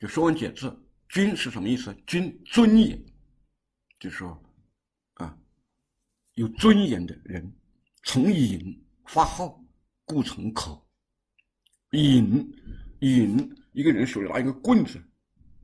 [0.00, 0.68] 就《说文解字》
[1.08, 1.94] ，“君”是什么意思？
[2.06, 3.00] 君尊也，
[4.00, 4.42] 就是说，
[5.14, 5.38] 啊，
[6.34, 7.52] 有尊严的人，
[8.02, 8.84] 从隐。
[9.06, 9.60] 发号，
[10.04, 10.88] 故从口。
[11.90, 12.48] 引
[13.00, 15.02] 引一个人手里拿一个棍子，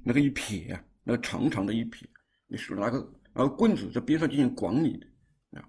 [0.02, 2.08] 那个一撇啊，那个长长的一撇，
[2.48, 2.98] 你手里拿个
[3.32, 5.68] 拿个棍子在边上进行管理的啊。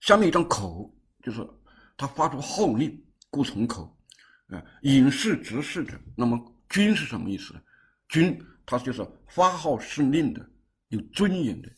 [0.00, 0.92] 下面一张口，
[1.22, 1.48] 就是
[1.96, 3.96] 他发出号令，故从口
[4.48, 4.60] 啊。
[4.82, 7.60] 引是执事者，那么君是什么意思呢？
[8.08, 10.50] 君他就是发号施令的，
[10.88, 11.70] 有尊严的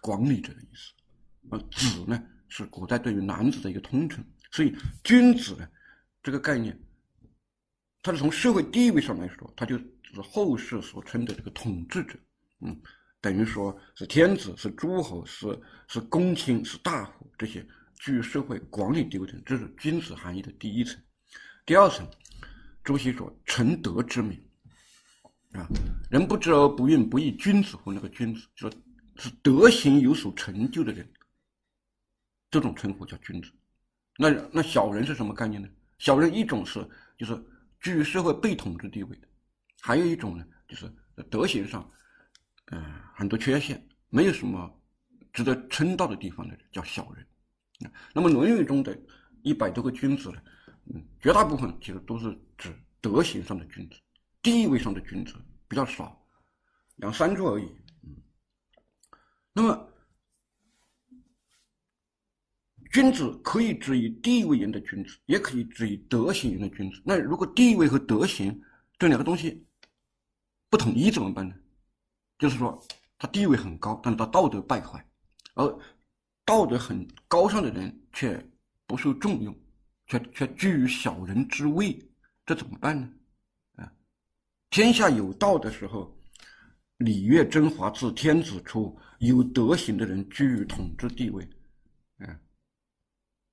[0.00, 0.92] 管理者的意思。
[1.50, 2.20] 而子呢？
[2.52, 4.74] 是古代对于男子的一个通称，所以
[5.04, 5.68] 君子呢，
[6.20, 6.76] 这个概念，
[8.02, 12.18] 它是从社会地位上来说，它就是后世所称的这个统治者，
[12.62, 12.76] 嗯，
[13.20, 17.64] 等于说是天子、是诸侯、是是公卿、是大夫这些
[18.00, 21.00] 具有社会管理地位的，这是君子含义的第一层。
[21.64, 22.04] 第二层，
[22.82, 24.40] 朱熹说成德之名，
[25.52, 25.68] 啊，
[26.10, 27.92] 人不知而不愠，不亦君子乎？
[27.92, 28.70] 那个君子，就
[29.16, 31.08] 是德行有所成就的人。
[32.50, 33.52] 这种称呼叫君子，
[34.18, 35.68] 那那小人是什么概念呢？
[35.98, 36.84] 小人一种是
[37.16, 37.40] 就是
[37.80, 39.28] 居于社会被统治地位的，
[39.80, 40.92] 还有一种呢就是
[41.30, 41.88] 德行上，
[42.72, 42.82] 嗯，
[43.14, 44.68] 很多缺陷，没有什么
[45.32, 47.24] 值得称道的地方的人叫小人。
[48.12, 48.98] 那么《论语》中的
[49.42, 50.42] 一百多个君子呢，
[50.92, 52.36] 嗯，绝大部分其实都是
[53.00, 53.96] 德行上的君子，
[54.42, 55.34] 地位上的君子
[55.68, 56.20] 比较少，
[56.96, 57.64] 两三座而已。
[58.02, 58.16] 嗯，
[59.52, 59.92] 那么
[62.92, 67.00] 君子可以指以地位言的君子，也可以指以德行言的君子。
[67.04, 68.60] 那如果地位和德行
[68.98, 69.66] 这两个东西
[70.68, 71.54] 不统一怎么办呢？
[72.38, 72.82] 就是说
[73.18, 75.06] 他地位很高，但是他道德败坏，
[75.54, 75.78] 而
[76.44, 78.44] 道德很高尚的人却
[78.86, 79.56] 不受重用，
[80.06, 81.96] 却却居于小人之位，
[82.50, 83.08] 这怎么办呢？
[83.76, 83.92] 啊，
[84.70, 86.12] 天下有道的时候，
[86.96, 91.48] 礼乐征华自天子出，有德行的人居于统治地位，
[92.18, 92.36] 啊，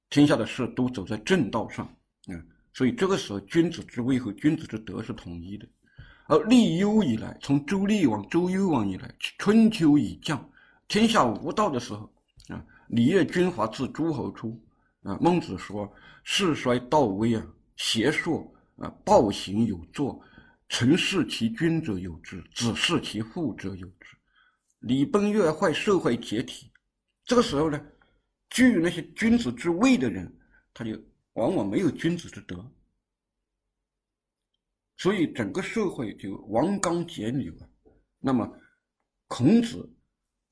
[0.10, 2.34] 天下的事都走在正道上，啊，
[2.74, 5.68] 所以这个时候君子之位和君子之德是统一的。
[6.26, 10.44] 而立幽以来，从周厉王、周幽王以来，春秋已降，
[10.88, 12.12] 天下无道的时候，
[12.48, 12.66] 啊。
[12.88, 14.60] 礼乐君华自诸侯出，
[15.04, 15.88] 啊，孟子说
[16.26, 20.24] ：“世衰道微啊，邪硕啊，暴行有作，
[20.70, 24.18] 臣弑其君者有之，子弑其父者有之，
[24.80, 26.72] 礼崩乐坏，社会解体。”
[27.26, 27.86] 这个时候呢，
[28.50, 30.34] 居于那些君子之位的人，
[30.74, 30.92] 他就
[31.34, 32.72] 往往没有君子之德，
[34.98, 37.68] 所以整个社会就王纲减流啊。
[38.20, 38.50] 那么，
[39.28, 39.94] 孔子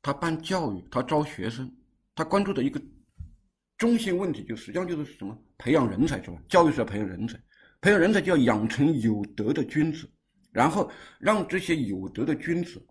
[0.02, 1.74] 他办教育，他招学生。
[2.14, 2.82] 他关注的一个
[3.78, 5.38] 中心问题，就实际上就是什么？
[5.58, 6.42] 培养人才是吧？
[6.48, 7.38] 教育是要培养人才，
[7.86, 10.10] 培养人才就要养成有德的君子，
[10.52, 12.84] 然后让这些有德的君子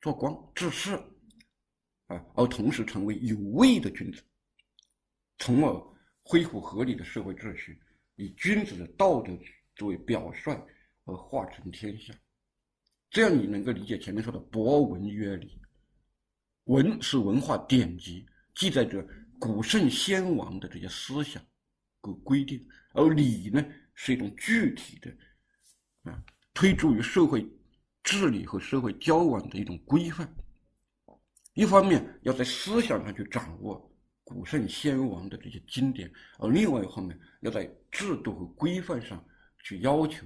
[0.00, 0.94] 做光治世，
[2.06, 4.22] 啊，而同时成为有位的君子，
[5.38, 5.84] 从而
[6.22, 7.76] 恢复合理的社会秩序，
[8.14, 9.36] 以君子的道德
[9.74, 10.56] 作为表率
[11.06, 12.14] 而化成天下。
[13.10, 15.60] 这样你能够理解前面说的博文约礼，
[16.66, 18.24] 文是文化典籍。
[18.54, 19.04] 记载着
[19.40, 21.44] 古圣先王的这些思想
[22.00, 23.60] 和规定，而礼呢
[23.96, 25.10] 是一种具体的
[26.10, 26.22] 啊，
[26.54, 27.44] 推助于社会
[28.04, 30.32] 治理和社会交往的一种规范。
[31.54, 39.24] 一方面要在思想上去掌握古圣先王的这些经典，而另外一方面要在制度和规范上
[39.64, 40.24] 去要求、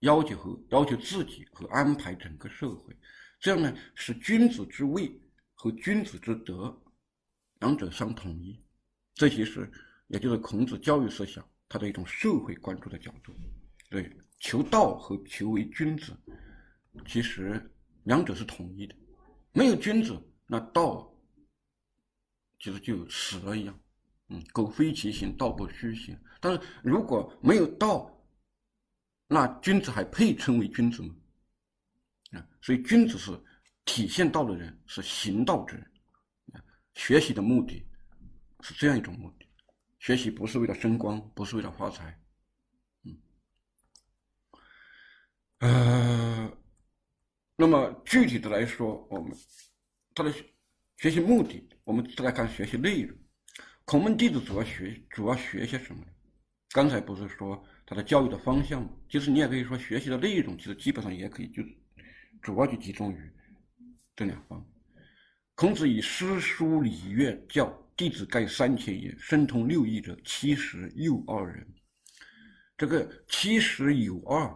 [0.00, 2.94] 要求和要求自己和安排整个社会。
[3.40, 5.20] 这样呢，使君子之位
[5.54, 6.78] 和君子之德。
[7.60, 8.62] 两者相统一，
[9.14, 9.70] 这其实
[10.08, 13.32] 也就是孔子教育思想他的一种社会关注的角度。
[13.90, 16.16] 对，求道和求为君子，
[17.06, 17.70] 其实
[18.04, 18.94] 两者是统一的。
[19.52, 21.12] 没有君子，那道
[22.58, 23.78] 其实就死了一样。
[24.28, 26.18] 嗯，苟非其行，道不虚行。
[26.40, 28.10] 但是如果没有道，
[29.28, 31.14] 那君子还配称为君子吗？
[32.32, 33.38] 啊，所以君子是
[33.84, 35.90] 体现道的人，是行道之人。
[36.94, 37.84] 学习的目的
[38.60, 39.43] 是这样一种目的，
[40.04, 42.20] 学习不是为了升官，不是为了发财，
[43.04, 43.16] 嗯，
[45.60, 46.52] 呃，
[47.56, 49.34] 那么具体的来说，我们
[50.14, 50.30] 他的
[50.98, 53.16] 学习目的，我们再来看学习内容。
[53.86, 56.04] 孔门弟子主要学主要学些什么？
[56.68, 58.90] 刚才不是说他的教育的方向吗？
[59.08, 61.62] 其实你也可以说学习的内容，其实基本上也可以就
[62.42, 63.32] 主要就集中于
[64.14, 64.62] 这两方。
[65.54, 71.66] 孔子以诗书礼乐教弟子盖三千也，身通六艺者七十有二人。
[72.76, 74.52] 这个七十有二，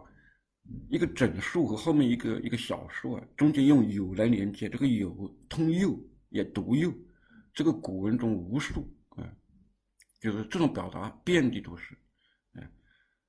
[0.88, 5.98] 一个整数和后面一个一个小数啊，中间用有来连接，这个有通右
[6.30, 6.92] 也读右，
[7.54, 9.22] 这个古文中无数啊，
[10.20, 11.96] 就是这种表达遍地都是。
[12.54, 12.68] 嗯，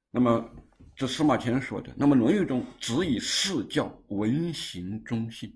[0.10, 0.50] 那么
[0.96, 5.56] 这司马迁说的，那么《论语》中子以四教文行忠信。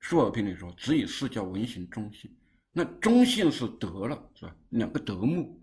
[0.00, 2.37] 述而篇里说：“子以四教，文行忠信。
[2.78, 4.54] 那忠信是德了，是吧？
[4.68, 5.58] 两个德目，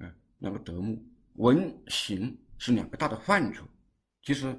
[0.00, 1.00] 嗯，两个德目。
[1.34, 3.64] 文行是两个大的范畴。
[4.24, 4.52] 其实，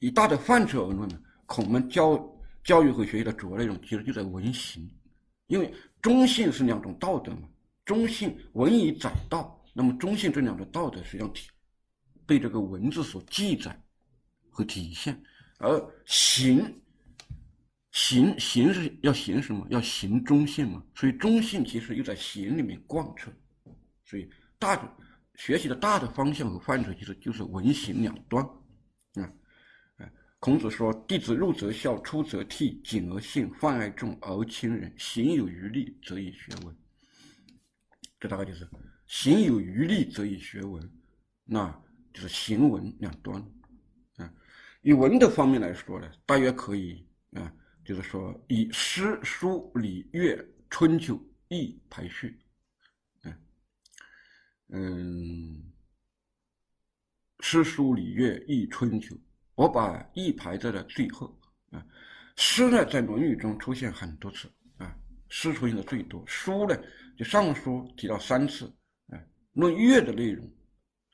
[0.00, 2.30] 以大的范畴而论呢，孔门教
[2.62, 4.86] 教育和学习的主要内容其实就在文行。
[5.46, 7.48] 因为忠信是两种道德嘛，
[7.86, 9.64] 忠信文以载道。
[9.72, 11.48] 那么忠信这两种道德实际上体
[12.26, 13.74] 被这个文字所记载
[14.50, 15.18] 和体现，
[15.56, 16.62] 而行。”
[17.90, 19.66] 行行是要行什么？
[19.70, 20.82] 要行中性嘛。
[20.94, 23.32] 所以中性其实又在行里面贯彻。
[24.04, 24.96] 所以大
[25.36, 28.44] 学习的大的方向和范畴，其实就是文行两端。
[29.14, 29.32] 啊，
[30.38, 36.76] 孔子说：“弟子入则孝，出则悌，谨而信，泛爱众而亲仁，行有余力，则以学文。”
[38.20, 38.68] 这大概就是
[39.06, 40.92] 行有余力，则以学文，
[41.44, 41.70] 那
[42.12, 43.40] 就是行文两端。
[44.16, 44.32] 啊，
[44.82, 47.52] 以文的方面来说呢，大约可以啊。
[47.88, 52.38] 就是说，以诗书礼乐春秋易排序，
[53.22, 53.40] 嗯，
[54.68, 55.72] 嗯，
[57.40, 59.16] 诗书礼乐易春秋，
[59.54, 61.34] 我把易排在了最后
[61.70, 61.82] 啊。
[62.36, 64.94] 诗呢，在《论语》中出现很多次啊，
[65.30, 66.22] 诗出现的最多。
[66.26, 66.76] 书呢，
[67.16, 68.66] 就《尚书》提到三次
[69.06, 69.18] 啊。
[69.54, 70.46] 论乐的内容，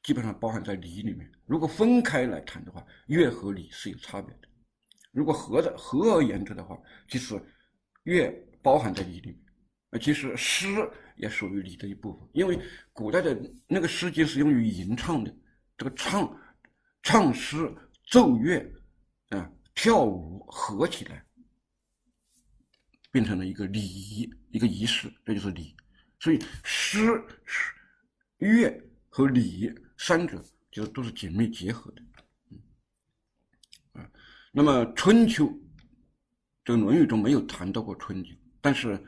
[0.02, 1.30] 基本上包含在礼里面。
[1.46, 4.48] 如果分开来谈的话，乐和礼是有差别的。
[5.14, 6.76] 如果合着合而言之的话，
[7.08, 7.40] 其实
[8.02, 8.28] 乐
[8.60, 9.40] 包含在礼里面。
[9.90, 10.66] 啊，其实诗
[11.16, 12.60] 也属于礼的一部分，因为
[12.92, 13.34] 古代的
[13.66, 15.34] 那个诗经是用于吟唱的，
[15.78, 16.36] 这个唱
[17.02, 17.72] 唱诗、
[18.10, 18.58] 奏乐
[19.30, 19.50] 啊。
[19.76, 21.26] 跳舞合起来，
[23.10, 25.74] 变成了一个礼仪，一个仪式，这就是礼。
[26.20, 27.02] 所以诗、
[28.38, 32.02] 乐和礼三者就都是紧密结合的。
[34.56, 35.52] 那么春秋，
[36.64, 39.02] 这个《论语》中没有谈到过春秋，但是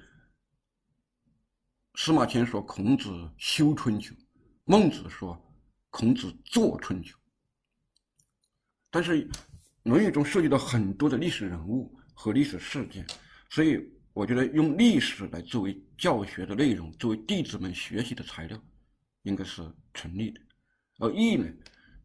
[1.94, 4.12] 司马迁说孔子修春秋，
[4.64, 5.40] 孟子说
[5.90, 7.16] 孔子作春秋，
[8.90, 9.28] 但是。
[9.88, 13.06] 《论语》中涉及到很多的历史人物和历史事件，
[13.48, 13.80] 所以
[14.12, 18.60] 我觉得用历史来作为教学的内容，作为弟子们学习的材料，
[19.22, 19.62] 应该是
[19.94, 20.40] 成立的。
[20.98, 21.48] 而易呢，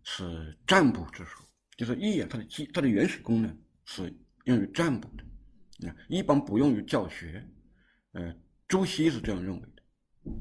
[0.04, 1.44] 是占卜之术，
[1.82, 7.44] 就是易啊，它的基它的原始功能是用于占卜的，啊，一般不用于教学。
[8.12, 8.32] 呃，
[8.68, 9.82] 朱熹是这样认为的，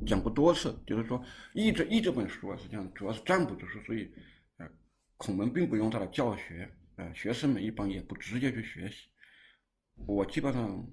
[0.06, 1.24] 讲过多次，就是说
[1.54, 4.12] 易这易这本书啊，实际上主要是占卜之书，所以，
[4.58, 4.68] 呃，
[5.16, 6.70] 孔门并不用它来教学。
[6.96, 9.08] 呃，学生们一般也不直接去学习，
[10.06, 10.86] 我基本上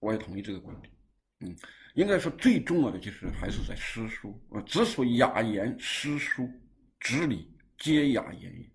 [0.00, 0.92] 我也同意这个观点。
[1.40, 1.56] 嗯，
[1.94, 4.38] 应该说最重要的就是还是在诗书。
[4.50, 6.46] 呃，之所雅言诗书，
[7.00, 8.73] 知礼皆雅言也。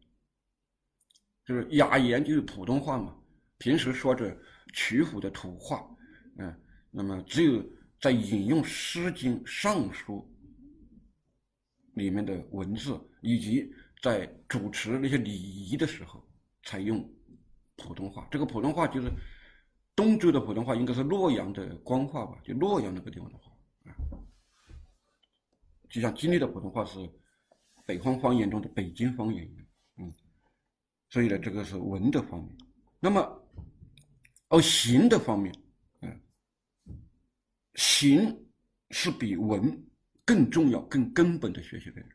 [1.50, 3.16] 就是雅言就是普通话嘛，
[3.58, 4.38] 平时说着
[4.72, 5.84] 曲阜的土话。
[6.38, 6.56] 嗯，
[6.92, 7.66] 那么只有
[8.00, 10.32] 在引用《诗经》《尚书》
[12.00, 13.68] 里面的文字，以及
[14.00, 16.24] 在主持那些礼仪的时候。
[16.62, 17.10] 才用
[17.78, 19.10] 普通话，这个普通话就是
[19.96, 22.38] 东周的普通话，应该是洛阳的官话吧？
[22.44, 23.52] 就洛阳那个地方的话
[23.86, 23.96] 啊，
[25.90, 27.00] 就像今天的普通话是
[27.88, 29.66] 北方方言中的北京方言一样，
[31.10, 32.58] 所以呢，这个是文的方面。
[33.00, 33.50] 那么，
[34.50, 35.54] 而行的方面，
[36.02, 36.22] 嗯，
[37.76, 38.48] 行
[38.92, 39.86] 是比文
[40.26, 42.10] 更重要、更根本的学习内容，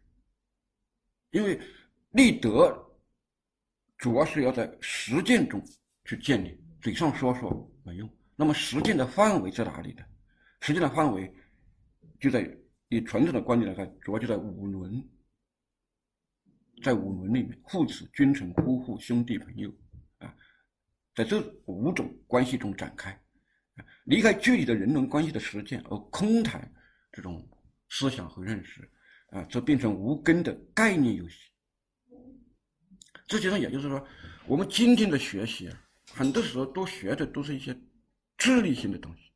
[1.31, 1.61] 因为
[2.11, 2.81] 立德。
[3.97, 5.65] 主要是要在实践中
[6.05, 8.11] 去建立，嘴上说说没用。
[8.37, 10.05] 那么实践的范围在哪里呢？
[10.61, 11.33] 实践的范围
[12.21, 12.55] 就在
[12.89, 15.03] 以传统的观点来看，主要就在五伦，
[16.83, 19.73] 在五伦里面，父子、君臣、夫妇、兄弟、朋友
[20.19, 20.35] 啊，
[21.15, 23.11] 在这五种关系中展开，
[23.77, 26.71] 啊离开具体的人伦关系的实践，而空谈
[27.13, 27.49] 这种
[27.89, 28.91] 思想和认识
[29.31, 31.37] 啊，则变成无根的概念游戏。
[33.29, 34.07] 实际上，也就是说，
[34.47, 35.81] 我们今天的学习啊，
[36.13, 37.75] 很多时候都学的都是一些
[38.37, 39.33] 智力性的东西，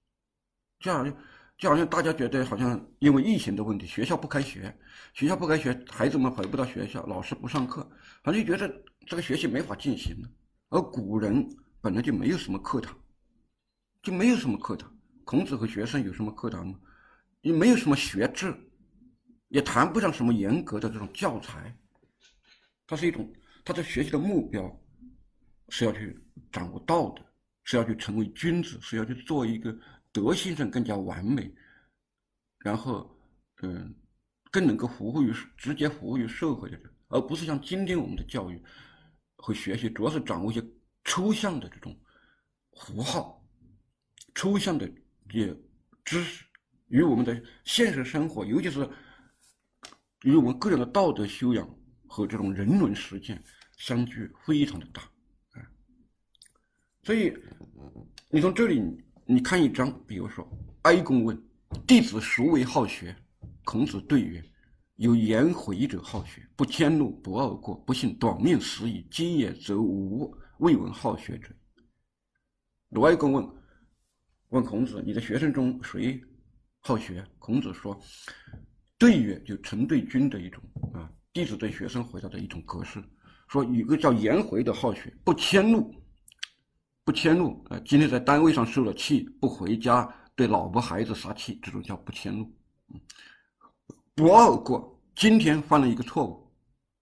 [0.80, 1.16] 就好像
[1.58, 4.72] 就好像大家觉得，好像因为疫情的问题，学校不开学，
[5.12, 7.82] 学校不开学，孩子们回不到学校，老师不上课，
[8.22, 10.28] 好像觉得这个学习没法进行了。
[10.68, 11.46] 而古人
[11.80, 12.96] 本来就没有什么课堂，
[14.02, 14.90] 就没有什么课堂。
[15.24, 16.78] 孔子和学生有什么课堂吗？
[17.40, 18.54] 也没有什么学制，
[19.48, 21.76] 也谈不上什么严格的这种教材，
[22.86, 23.30] 它是一种。
[23.64, 24.80] 他的学习的目标
[25.68, 26.18] 是要去
[26.50, 27.22] 掌握道德，
[27.64, 29.76] 是要去成为君子，是要去做一个
[30.20, 31.52] 德性上更加完美，
[32.58, 33.16] 然后
[33.62, 33.94] 嗯，
[34.50, 38.62] 更能够服务于直接服务于社会的人，而不是像今天我们的教育
[39.36, 40.64] 和学习主要是掌握一些
[41.04, 41.96] 抽象的这种
[42.72, 43.42] 符号、
[44.34, 44.90] 抽象的
[45.28, 45.56] 这些
[46.04, 46.44] 知识，
[46.88, 48.88] 与我们的现实生活，尤其是
[50.24, 51.68] 与我们个人的道德修养
[52.08, 53.42] 和这种人伦实践。
[53.78, 55.02] 相距非常的大，
[55.52, 55.62] 啊，
[57.04, 57.32] 所以
[58.28, 58.82] 你从这里
[59.30, 60.48] 你看一章，比如说
[60.84, 61.38] 哀公问
[61.86, 63.14] 弟子孰为好学，
[63.62, 64.42] 孔子对曰：
[64.96, 69.06] 有颜回者好学，不迁怒，不贰过，不信短命死矣。
[69.10, 71.50] 今也则无未闻好学者。
[72.88, 73.46] 鲁哀公问
[74.48, 76.18] 问孔子：你的学生中谁
[76.80, 77.22] 好学？
[77.38, 78.00] 孔子说：
[78.96, 80.62] 对曰，就臣对君的一种
[80.94, 83.04] 啊，弟子对学生回答的一种格式。
[83.48, 85.94] 说有个叫颜回的好学，不迁怒，
[87.08, 87.80] 不迁怒啊！
[87.86, 90.06] 今天在单位上受了气，不回家
[90.36, 92.54] 对老婆孩子撒气，这种叫不迁怒。
[94.14, 96.52] 不贰过，今天犯了一个错误，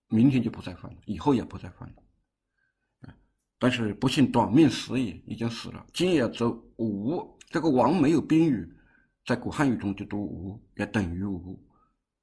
[0.07, 3.13] 明天就不再犯了，以后也不再犯了。
[3.59, 5.85] 但是不幸短命死矣，已经死了。
[5.93, 8.73] 今也则无，这个王没有宾语，
[9.25, 11.61] 在古汉语中就读无，也等于无，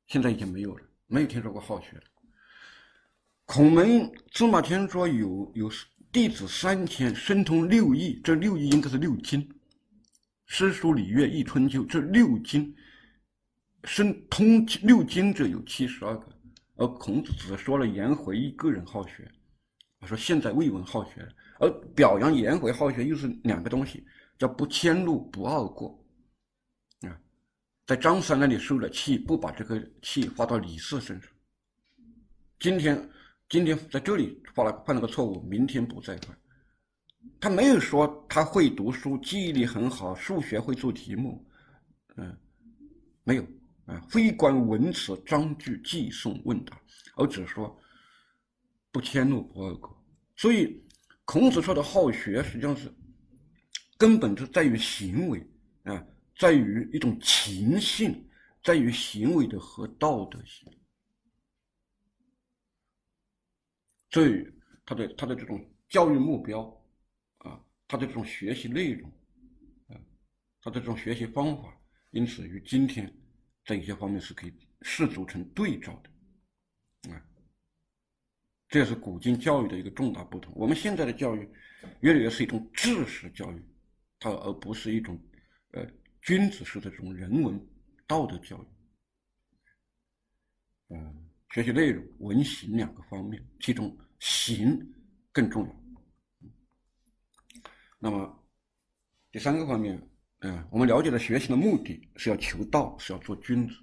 [0.07, 0.85] 现在已经没有了。
[1.07, 2.03] 没有听说过好学的。
[3.45, 5.69] 孔门司马迁说有有
[6.13, 9.49] 弟子三千，深通六艺，这六艺应该是六经，
[10.45, 12.71] 诗书礼乐易春秋这六经，
[13.85, 16.27] 深通六经者有七十二个，
[16.75, 19.27] 而孔子只说了颜回一个人好学。
[20.01, 21.27] 我说现在未闻好学，
[21.59, 24.05] 而表扬颜回好学又是两个东西，
[24.37, 25.99] 叫不迁怒不贰过。
[27.07, 27.19] 啊，
[27.87, 31.31] 在张三那里受了气，不把这个气发到李四身上。
[32.59, 33.09] 今天。
[33.53, 36.35] 今天在这里犯了犯了个错误，明天不再犯。
[37.39, 41.45] 他没有说他会读书，记忆力很好，数学会做题目，
[42.15, 42.35] 嗯，
[43.23, 43.45] 没有
[43.85, 46.81] 啊，非观文辞章句记诵问答，
[47.15, 47.79] 而只说
[48.91, 50.03] 不迁怒不贰过。
[50.35, 50.83] 所以
[51.23, 52.91] 孔子说的好学，实际上是
[53.99, 55.47] 根本就在于行为
[55.83, 56.03] 啊，
[56.39, 58.27] 在于一种情性，
[58.63, 60.67] 在于行为的和道德性。
[64.13, 64.47] 所以，
[64.85, 65.59] 他的他的这种
[65.89, 66.61] 教育目标，
[67.39, 69.09] 啊，他的这种学习内容，
[69.87, 69.97] 啊，
[70.61, 71.75] 他的这种学习方法，
[72.11, 73.11] 因此与今天
[73.65, 74.53] 在一些方面是可以
[74.83, 77.25] 视组成对照的，啊，
[78.69, 80.53] 这也是古今教育的一个重大不同。
[80.55, 81.49] 我们现在的教育，
[82.01, 83.65] 越来越是一种知识教育，
[84.19, 85.19] 它而不是一种，
[85.71, 85.83] 呃，
[86.21, 87.59] 君子式的这种人文
[88.05, 88.67] 道德教育，
[90.89, 91.19] 嗯。
[91.53, 93.95] 学习内容、文行两个方面，其中
[94.25, 94.79] 行
[95.33, 95.75] 更重要。
[97.99, 98.45] 那么
[99.29, 100.01] 第三个方面，
[100.39, 103.75] 嗯，我们了解了学习的目的是要求道，是要做君子。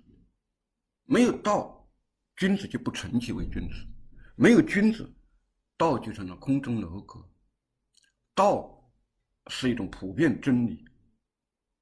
[1.04, 1.86] 没有道，
[2.36, 3.86] 君子就不成其为君子；
[4.34, 5.14] 没有君子，
[5.76, 7.22] 道就成了空中楼阁。
[8.34, 8.90] 道
[9.48, 10.86] 是一种普遍真理，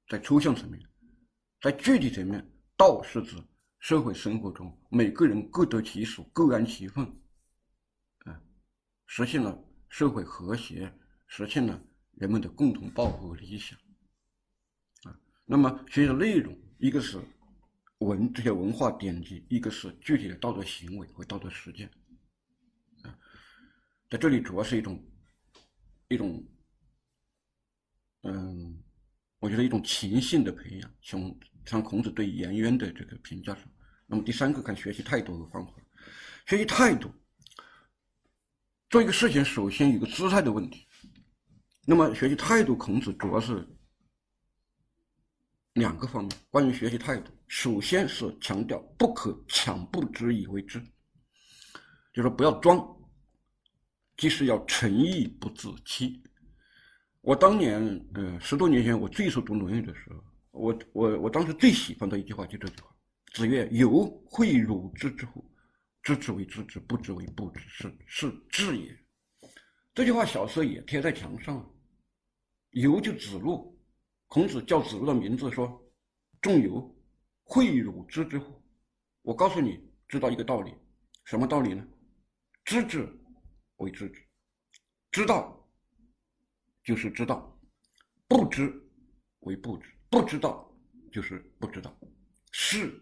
[0.09, 0.81] 在抽象层面，
[1.61, 2.45] 在具体层面，
[2.75, 3.37] 道是指。
[3.81, 7.09] 社会生活中，每个人各得其所，各安其分，
[9.11, 10.93] 实现了社会和谐，
[11.25, 11.81] 实现了
[12.11, 13.75] 人们的共同抱负和理想，
[15.01, 17.19] 啊，那么学习的内容，一个是
[17.97, 21.89] 文这些文化典籍，一个是具体的道德行为和道德实践，
[23.01, 23.17] 啊，
[24.11, 25.03] 在这里主要是一种
[26.07, 26.47] 一种，
[28.21, 28.79] 嗯，
[29.39, 31.35] 我觉得一种情性的培养，从。
[31.65, 33.63] 像孔子对颜渊的这个评价上，
[34.07, 35.73] 那么第三个看学习态度和方法。
[36.47, 37.11] 学习态度，
[38.89, 40.87] 做一个事情首先有个姿态的问题。
[41.85, 43.67] 那么学习态度，孔子主要是
[45.73, 46.31] 两个方面。
[46.49, 50.81] 关于学习态度，首先是强调不可强不知以为知，
[52.13, 52.83] 就说不要装，
[54.17, 56.23] 即使要诚意不自欺。
[57.21, 57.79] 我当年，
[58.15, 60.23] 呃，十多年前我最初读《论语》的时候。
[60.51, 62.89] 我我我当时最喜欢的一句话就这句话
[63.33, 63.89] ：“子曰，有
[64.29, 65.48] 诲汝知之乎？
[66.09, 68.97] 知之为知之，不知为不知，是是知也。”
[69.93, 71.71] 这句话小时候也贴在墙上。
[72.71, 73.79] 由就子路，
[74.27, 75.79] 孔子叫子路的名字说
[76.41, 76.95] ：“仲由，
[77.45, 78.59] 诲汝知之乎？”
[79.21, 80.73] 我告诉你，知道一个道理，
[81.25, 81.87] 什么道理呢？
[82.65, 83.07] 知之
[83.77, 84.23] 为知之，
[85.11, 85.67] 知道
[86.83, 87.59] 就是知道，
[88.27, 88.73] 不知
[89.41, 89.89] 为不知。
[90.09, 90.75] 不知道
[91.11, 91.95] 就是不知道，
[92.51, 92.99] 是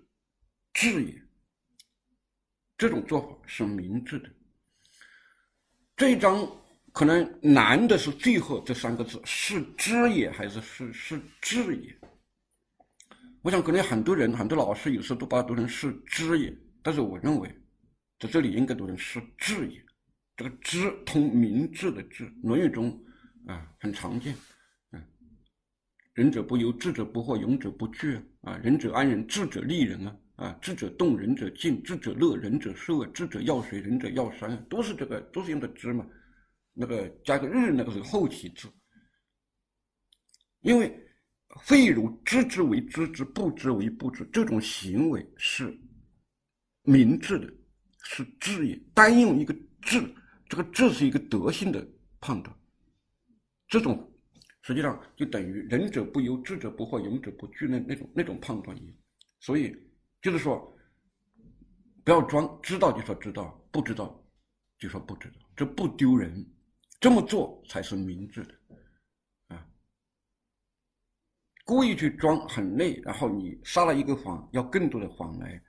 [0.74, 1.27] 智也。
[2.78, 4.30] 这种做法是明智的。
[5.96, 6.48] 这一章
[6.92, 11.98] 可能难的是最后这三个字：是知也还是是是智也？
[13.42, 17.50] 我想可能很多人、很多老师有时候都把它读成是知也，但是我认为
[18.20, 19.84] 在这里应该读成是智也。
[20.36, 23.04] 这个知通明智的智，《论语》中
[23.48, 24.36] 啊很常见。
[26.14, 28.58] 仁者不忧，智者不惑，勇者不惧啊！
[28.58, 30.16] 仁者安人，智者利人啊！
[30.38, 36.08] 啊，智者动，仁者静，智者乐，仁者寿，智者要水，仁者要山，都是这个，都是用的知嘛。
[36.74, 38.68] 那个加个日，那个是后起字。
[40.62, 40.96] 因为
[41.64, 45.76] 废如知之为知之，不知为不知，这种行为是
[46.84, 47.52] 明智的，
[48.04, 48.80] 是智也。
[48.94, 50.00] 单用一个智，
[50.48, 51.84] 这个智是一个德性的
[52.20, 52.56] 判断，
[53.68, 54.14] 这种。
[54.62, 58.96] 实际上就等于仁者不忧，智者不惑，勇者不惧那那种那种判断一样。
[59.40, 59.74] 所以
[60.28, 60.78] 就是说，
[62.04, 64.22] 不要装，知道就说知道，不知道
[64.78, 66.46] 就说不知道，这不丢人，
[67.00, 68.54] 这么做才是明智的
[69.48, 69.66] 啊。
[71.64, 75.64] 故意去装很累，然后你撒了一个谎，要更多的谎来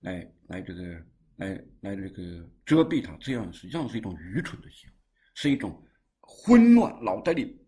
[0.00, 1.06] 来来这个
[1.36, 4.96] 来来这个遮蔽它，这样实际上是一种愚蠢的行为，
[5.34, 5.80] 是一种
[6.18, 7.64] 混乱脑袋里。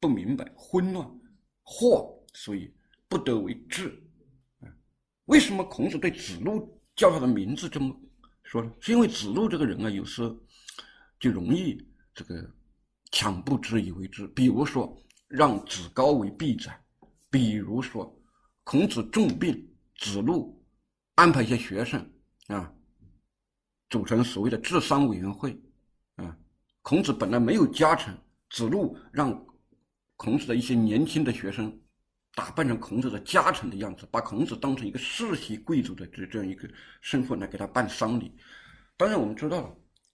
[0.00, 1.06] 不明白，混乱，
[1.62, 2.74] 惑，所以
[3.06, 4.02] 不得为智。
[5.26, 7.94] 为什么孔子对子路叫他的名字这么
[8.42, 8.70] 说呢？
[8.80, 10.22] 是因为子路这个人啊，有时
[11.18, 11.78] 就容易
[12.12, 12.50] 这个
[13.12, 14.26] 强不知以为知。
[14.28, 16.78] 比如说让子高为必宰，
[17.30, 18.14] 比如说
[18.64, 20.62] 孔子重病，子路
[21.14, 22.12] 安排一些学生
[22.48, 22.72] 啊，
[23.88, 25.58] 组成所谓的治丧委员会
[26.16, 26.36] 啊。
[26.82, 28.12] 孔子本来没有家臣，
[28.50, 29.46] 子路让
[30.16, 31.80] 孔子的一些年轻的学生。
[32.34, 36.66] 打扮成孔子的家臣的样子，把孔子当成一个世袭贵族的这这样一个
[37.02, 38.34] 身份来给他办丧礼。
[38.96, 39.60] 当然，我们知道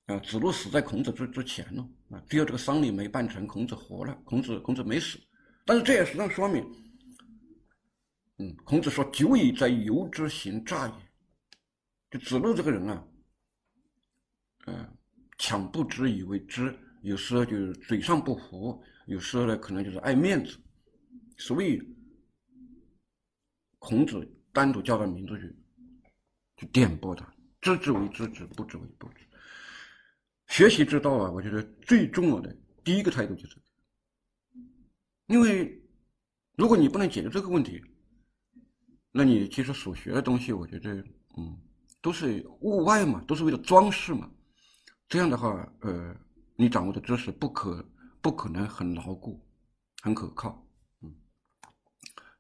[0.07, 5.17] 了，啊，子路死在孔子之之前了，啊，只有这个丧礼没办成，孔子活了，孔子孔子没死。
[5.65, 6.65] 但是这也实际上说明，
[8.39, 10.95] 嗯，孔子说“久矣在由之行诈也”，
[12.11, 13.05] 就子路这个人啊，
[14.67, 14.97] 嗯，
[15.39, 20.59] 抢不知以为知，有时候就是嘴上不服，有时候呢可能就是爱面子，
[21.37, 21.81] 所以。
[23.89, 25.57] 孔子单独叫到民族去，
[26.59, 27.27] 去点拨他，
[27.63, 29.27] 知之为知之，不知为不知。
[30.47, 33.57] 学习之道啊，我觉得最重要的第一个态度就是，
[35.25, 35.83] 因为
[36.55, 37.83] 如果你不能解决这个问题，
[39.11, 41.03] 那你其实所学的东西，我觉得，
[41.39, 41.59] 嗯，
[42.03, 44.31] 都是物外嘛，都是为了装饰嘛。
[45.09, 46.15] 这样的话，呃，
[46.57, 47.83] 你掌握的知识不可
[48.21, 49.43] 不可能很牢固，
[50.03, 50.63] 很可靠。
[51.01, 51.11] 嗯。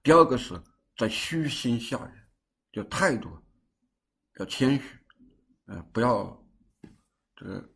[0.02, 0.62] 第二个是。
[0.98, 2.12] 在虚心下人，
[2.72, 3.30] 就态度
[4.40, 4.82] 要谦虚，
[5.66, 6.44] 呃，不要
[7.36, 7.70] 这个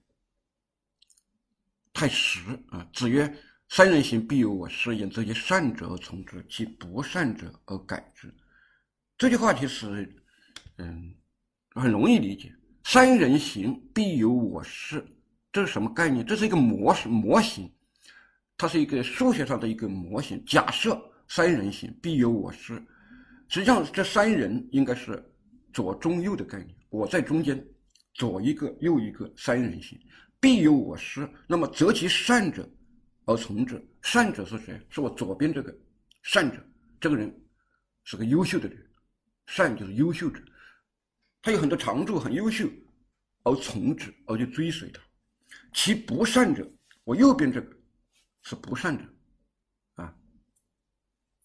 [1.92, 2.84] 太实啊。
[2.92, 3.32] 子曰
[3.70, 5.08] ：“三人行，必有我师焉。
[5.08, 8.34] 则其善者而从之，其不善者而改之。”
[9.16, 10.12] 这句话其实，
[10.78, 11.14] 嗯，
[11.76, 12.52] 很容易理解。
[12.82, 15.06] 三人行，必有我师，
[15.52, 16.26] 这是什么概念？
[16.26, 17.72] 这是一个模式模型，
[18.56, 20.44] 它是一个数学上的一个模型。
[20.44, 22.84] 假设三人行，必有我师。
[23.52, 25.22] 实际上，这三人应该是
[25.74, 26.74] 左中右的概念。
[26.88, 27.62] 我在中间，
[28.14, 30.00] 左一个，右一个，三人行，
[30.40, 31.28] 必有我师。
[31.46, 32.66] 那么择其善者
[33.26, 33.86] 而从之。
[34.00, 34.80] 善者是谁？
[34.88, 35.70] 是我左边这个
[36.22, 36.66] 善者，
[36.98, 37.30] 这个人
[38.04, 38.90] 是个优秀的人，
[39.44, 40.40] 善就是优秀者，
[41.42, 42.66] 他有很多长处，很优秀，
[43.42, 45.02] 而从之，而去追随他。
[45.74, 46.66] 其不善者，
[47.04, 47.76] 我右边这个
[48.44, 49.04] 是不善者。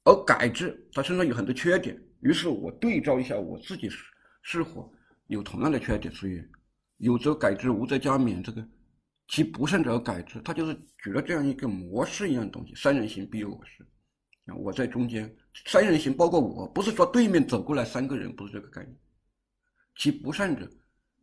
[0.08, 4.06] 而改之，他身上有很多缺点，于是我对照一下我自己是
[4.42, 4.90] 是否
[5.26, 6.42] 有同样的缺点，所以
[7.00, 8.42] 有则改之，无则加勉。
[8.42, 8.66] 这个
[9.28, 12.74] 其不善者而改之，他就是举了这样一个模式一样东西。
[12.74, 13.86] 三人行必有我师，
[14.56, 15.30] 我在中间，
[15.66, 18.98] 三人行包括我，不是说对面走过来三个人，不是这个概念。
[19.98, 20.72] 其不善者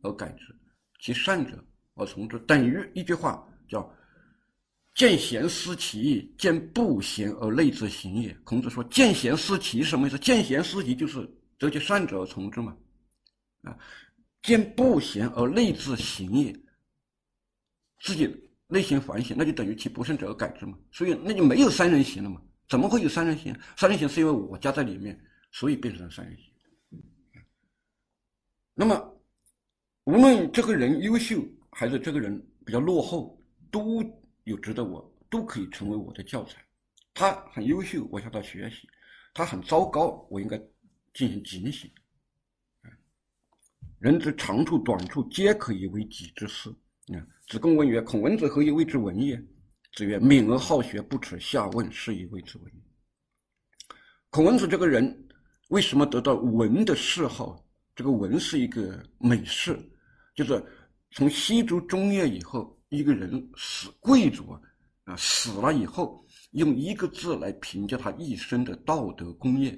[0.03, 0.55] 而改之，
[1.01, 1.65] 其善者
[1.95, 3.91] 而从之，等于一句话叫。
[4.95, 8.33] 见贤思齐，见不贤而内自省也。
[8.45, 10.17] 孔子说：“见贤思齐什么意思？
[10.17, 11.29] 见贤思齐就是
[11.59, 12.75] 择其善者而从之嘛。
[13.63, 13.77] 啊，
[14.41, 16.57] 见不贤而内自省也，
[17.99, 18.25] 自己
[18.67, 20.79] 内心反省，那就等于其不善者而改之嘛。
[20.93, 22.41] 所以那就没有三人行了嘛？
[22.69, 23.53] 怎么会有三人行？
[23.75, 25.19] 三人行是因为我加在里面，
[25.51, 26.49] 所以变成了三人行。
[28.73, 29.21] 那么，
[30.05, 33.37] 无论这个人优秀还是这个人比较落后，
[33.69, 34.01] 都。
[34.45, 36.65] 有值得我都可以成为我的教材。
[37.13, 38.87] 他很优秀，我向他学习；
[39.33, 40.57] 他很糟糕，我应该
[41.13, 41.89] 进行警醒。
[43.99, 46.69] 人之长处短处，皆可以为己之私。
[47.13, 47.17] 啊，
[47.47, 49.41] 子贡问曰：“孔文子何以谓之文也？”
[49.93, 52.71] 子曰：“敏而好学，不耻下问，是以谓之文。”
[54.29, 55.27] 孔文子这个人
[55.69, 57.65] 为什么得到文的谥号？
[57.95, 59.79] 这个文是一个美事，
[60.35, 60.63] 就是
[61.11, 62.74] 从西周中叶以后。
[62.89, 64.61] 一个人死，贵族啊，
[65.05, 69.77] 啊死了以后，用一个字来评价他一生的道德功业，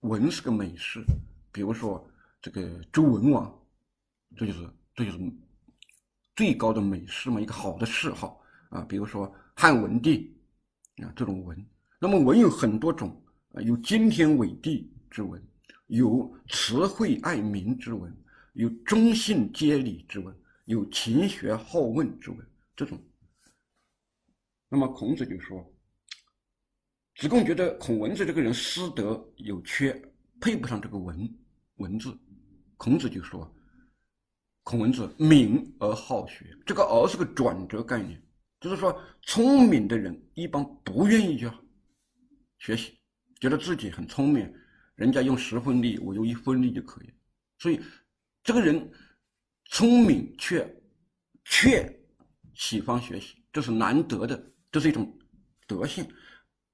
[0.00, 1.02] 文是个美事。
[1.50, 2.08] 比如说
[2.42, 3.52] 这个周文王，
[4.36, 5.18] 这就是这就是
[6.34, 8.82] 最高的美事嘛，一个好的谥号啊。
[8.82, 10.36] 比如说汉文帝
[11.02, 11.66] 啊，这种文。
[11.98, 13.20] 那么文有很多种
[13.54, 15.42] 啊，有惊天伟地之文，
[15.86, 18.14] 有慈惠爱民之文，
[18.52, 20.36] 有忠信接礼之文。
[20.66, 22.38] 有勤学好问之文，
[22.74, 23.00] 这种。
[24.68, 25.64] 那么孔子就说
[27.14, 29.92] ：“子贡觉得孔文子这个人师德有缺，
[30.40, 31.32] 配不上这个文
[31.76, 32.16] 文字。”
[32.76, 33.48] 孔子就说
[34.64, 38.20] ：“孔文子敏而好学。”这个“而”是个转折概念，
[38.60, 41.48] 就是说聪明的人一般不愿意去
[42.58, 42.98] 学习，
[43.40, 44.52] 觉得自己很聪明，
[44.96, 47.14] 人家用十分力，我用一分力就可以。
[47.58, 47.80] 所以
[48.42, 48.90] 这个人。
[49.70, 50.82] 聪明却
[51.44, 52.00] 却
[52.54, 55.18] 喜欢学习，这是难得的，这是一种
[55.66, 56.06] 德性。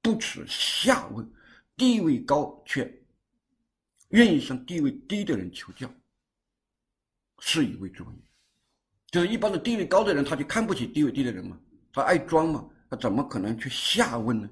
[0.01, 1.32] 不耻下问，
[1.76, 2.93] 地位高却
[4.09, 5.88] 愿意向地位低的人求教。
[7.38, 8.24] 是以为主义。
[9.11, 11.61] 就是一般的地位高的人，他就看不起地位低的人嘛，
[11.93, 14.49] 他爱装嘛，他怎么可能去下问呢？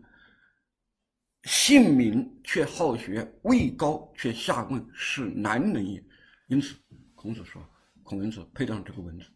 [1.45, 6.05] 姓名却好学，位高却下问，是难人也。
[6.49, 6.75] 因此，
[7.15, 7.67] 孔子说，
[8.11, 9.27] 孔文子配上这个文字。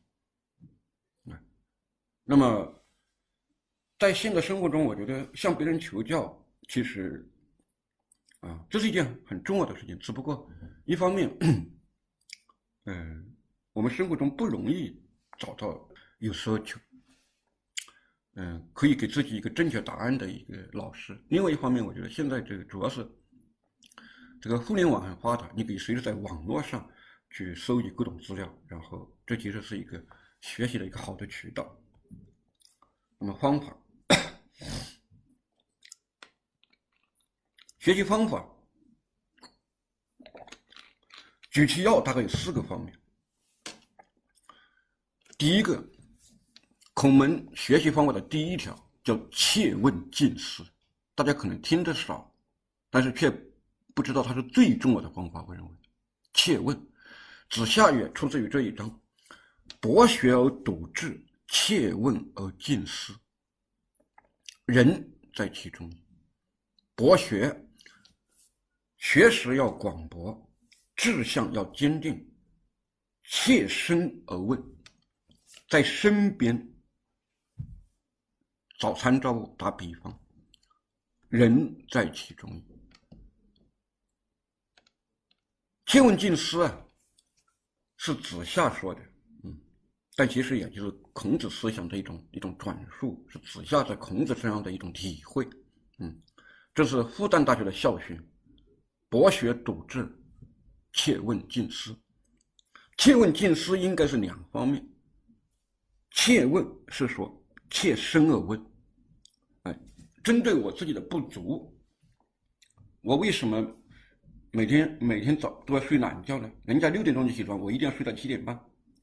[1.31, 1.41] 啊，
[2.25, 2.85] 那么，
[4.01, 7.25] 在现在生活中，我觉得向别人求教，其实，
[8.41, 9.97] 啊，这是一件很重要的事情。
[10.01, 10.51] 只不过，
[10.87, 11.31] 一方面，
[12.87, 13.33] 嗯，
[13.72, 15.01] 我们生活中不容易。
[15.37, 16.79] 找到有奢求，
[18.37, 21.20] 嗯，可以给自己一个正确答案的一个老师。
[21.29, 23.05] 另外一方面，我觉得现在这个主要是
[24.41, 26.89] 这个互联网很发达，你可以随时在网络上
[27.35, 30.01] 去收集各种资料，然后这其实是一个
[30.41, 31.76] 学习的一个好的渠道。
[33.18, 33.76] 那么方法，
[37.80, 38.49] 学习方法，
[41.51, 42.97] 举其要，大概有四个方面。
[45.37, 45.85] 第一个，
[46.93, 48.72] 孔门学习方法的第一条
[49.03, 50.64] 叫“切问近思”，
[51.16, 52.32] 大家可能听得少，
[52.91, 53.28] 但是却
[53.93, 55.45] 不知道它是最重要的方法。
[55.49, 55.70] 我认为
[56.32, 56.80] ，“切问”，
[57.51, 59.01] 子夏也出自于这一章
[59.80, 63.14] ：“博学而笃志，切问而近思。”
[64.66, 65.92] 人在其中，
[66.95, 67.68] 博学，
[68.97, 70.51] 学识要广博，
[70.97, 72.28] 志向要坚定，
[73.24, 74.62] 切身而问。
[75.68, 76.72] 在身边
[78.78, 80.18] 找参照物，打比方，
[81.28, 82.62] 人在其中。
[85.86, 86.84] 切问近思啊，
[88.05, 89.00] 是子夏说的，
[89.44, 89.59] 嗯，
[90.14, 95.48] 但其实也就是孔子思想的一种一种转述，是子夏在孔子身上的一种体会，
[96.00, 96.14] 嗯，
[96.74, 98.22] 这是复旦大学的校训：
[99.09, 100.07] 博学笃志，
[100.92, 101.96] 切问近思。
[102.98, 104.86] 切问近思应该是两方面。
[106.11, 108.62] 切问是说切身而问，
[109.62, 109.80] 哎，
[110.22, 111.74] 针对我自己的不足，
[113.00, 113.66] 我为什么
[114.55, 116.48] 每天每天早都要睡懒觉呢？
[116.64, 118.57] 人家六点钟就起床，我一定要睡到七点半。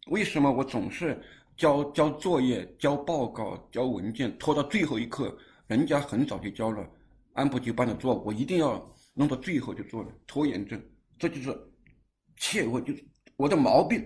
[0.08, 1.22] 为什么我总是
[1.58, 5.38] 交交作业、交报告、交文件拖到最后一刻？
[5.68, 6.89] 人家很早就交了，
[7.34, 8.82] 按部就班的做，我一定要
[9.14, 10.82] 弄到最后就做了，拖延症。
[11.20, 11.54] 这就是
[12.38, 13.04] 切问，就是
[13.36, 14.02] 我的毛病，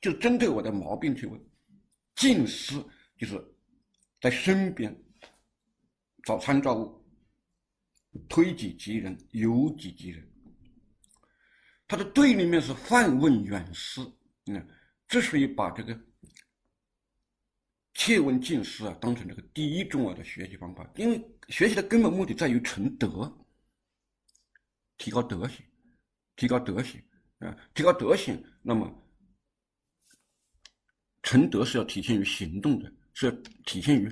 [0.00, 1.38] 就针对我的毛病去问。
[2.16, 2.82] 近思
[3.18, 3.38] 就是
[4.22, 4.98] 在身边
[6.24, 7.04] 找参照物，
[8.26, 10.26] 推己及人，由己及人。
[11.88, 14.02] 他的对立面是泛问远思，
[14.46, 14.68] 嗯，
[15.08, 15.98] 之所以把这个
[17.94, 20.88] 切问近思啊当成这个第一重要的学习方法。
[20.96, 21.18] 因为
[21.48, 23.34] 学习的根本目的在于成德，
[24.98, 25.64] 提高德行，
[26.36, 27.02] 提高德行
[27.38, 29.04] 啊，提高德行，那么。
[31.20, 33.32] 成德是要体现于行动的，是要
[33.66, 34.10] 体现于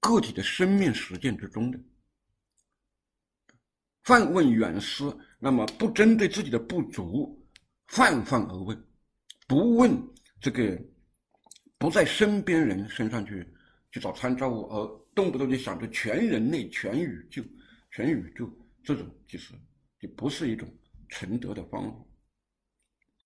[0.00, 1.78] 个体的生命实践之中的。
[4.06, 7.44] 泛问远思，那么不针对自己的不足，
[7.88, 8.84] 泛泛而问，
[9.48, 9.90] 不问
[10.40, 10.80] 这个，
[11.76, 13.44] 不在身边人身上去
[13.90, 17.42] 去找参照物，而动不动就想着全人类、全宇宙、
[17.90, 18.48] 全宇宙，
[18.84, 19.52] 这种其实
[20.00, 20.72] 就不是一种
[21.08, 21.98] 成德的方法。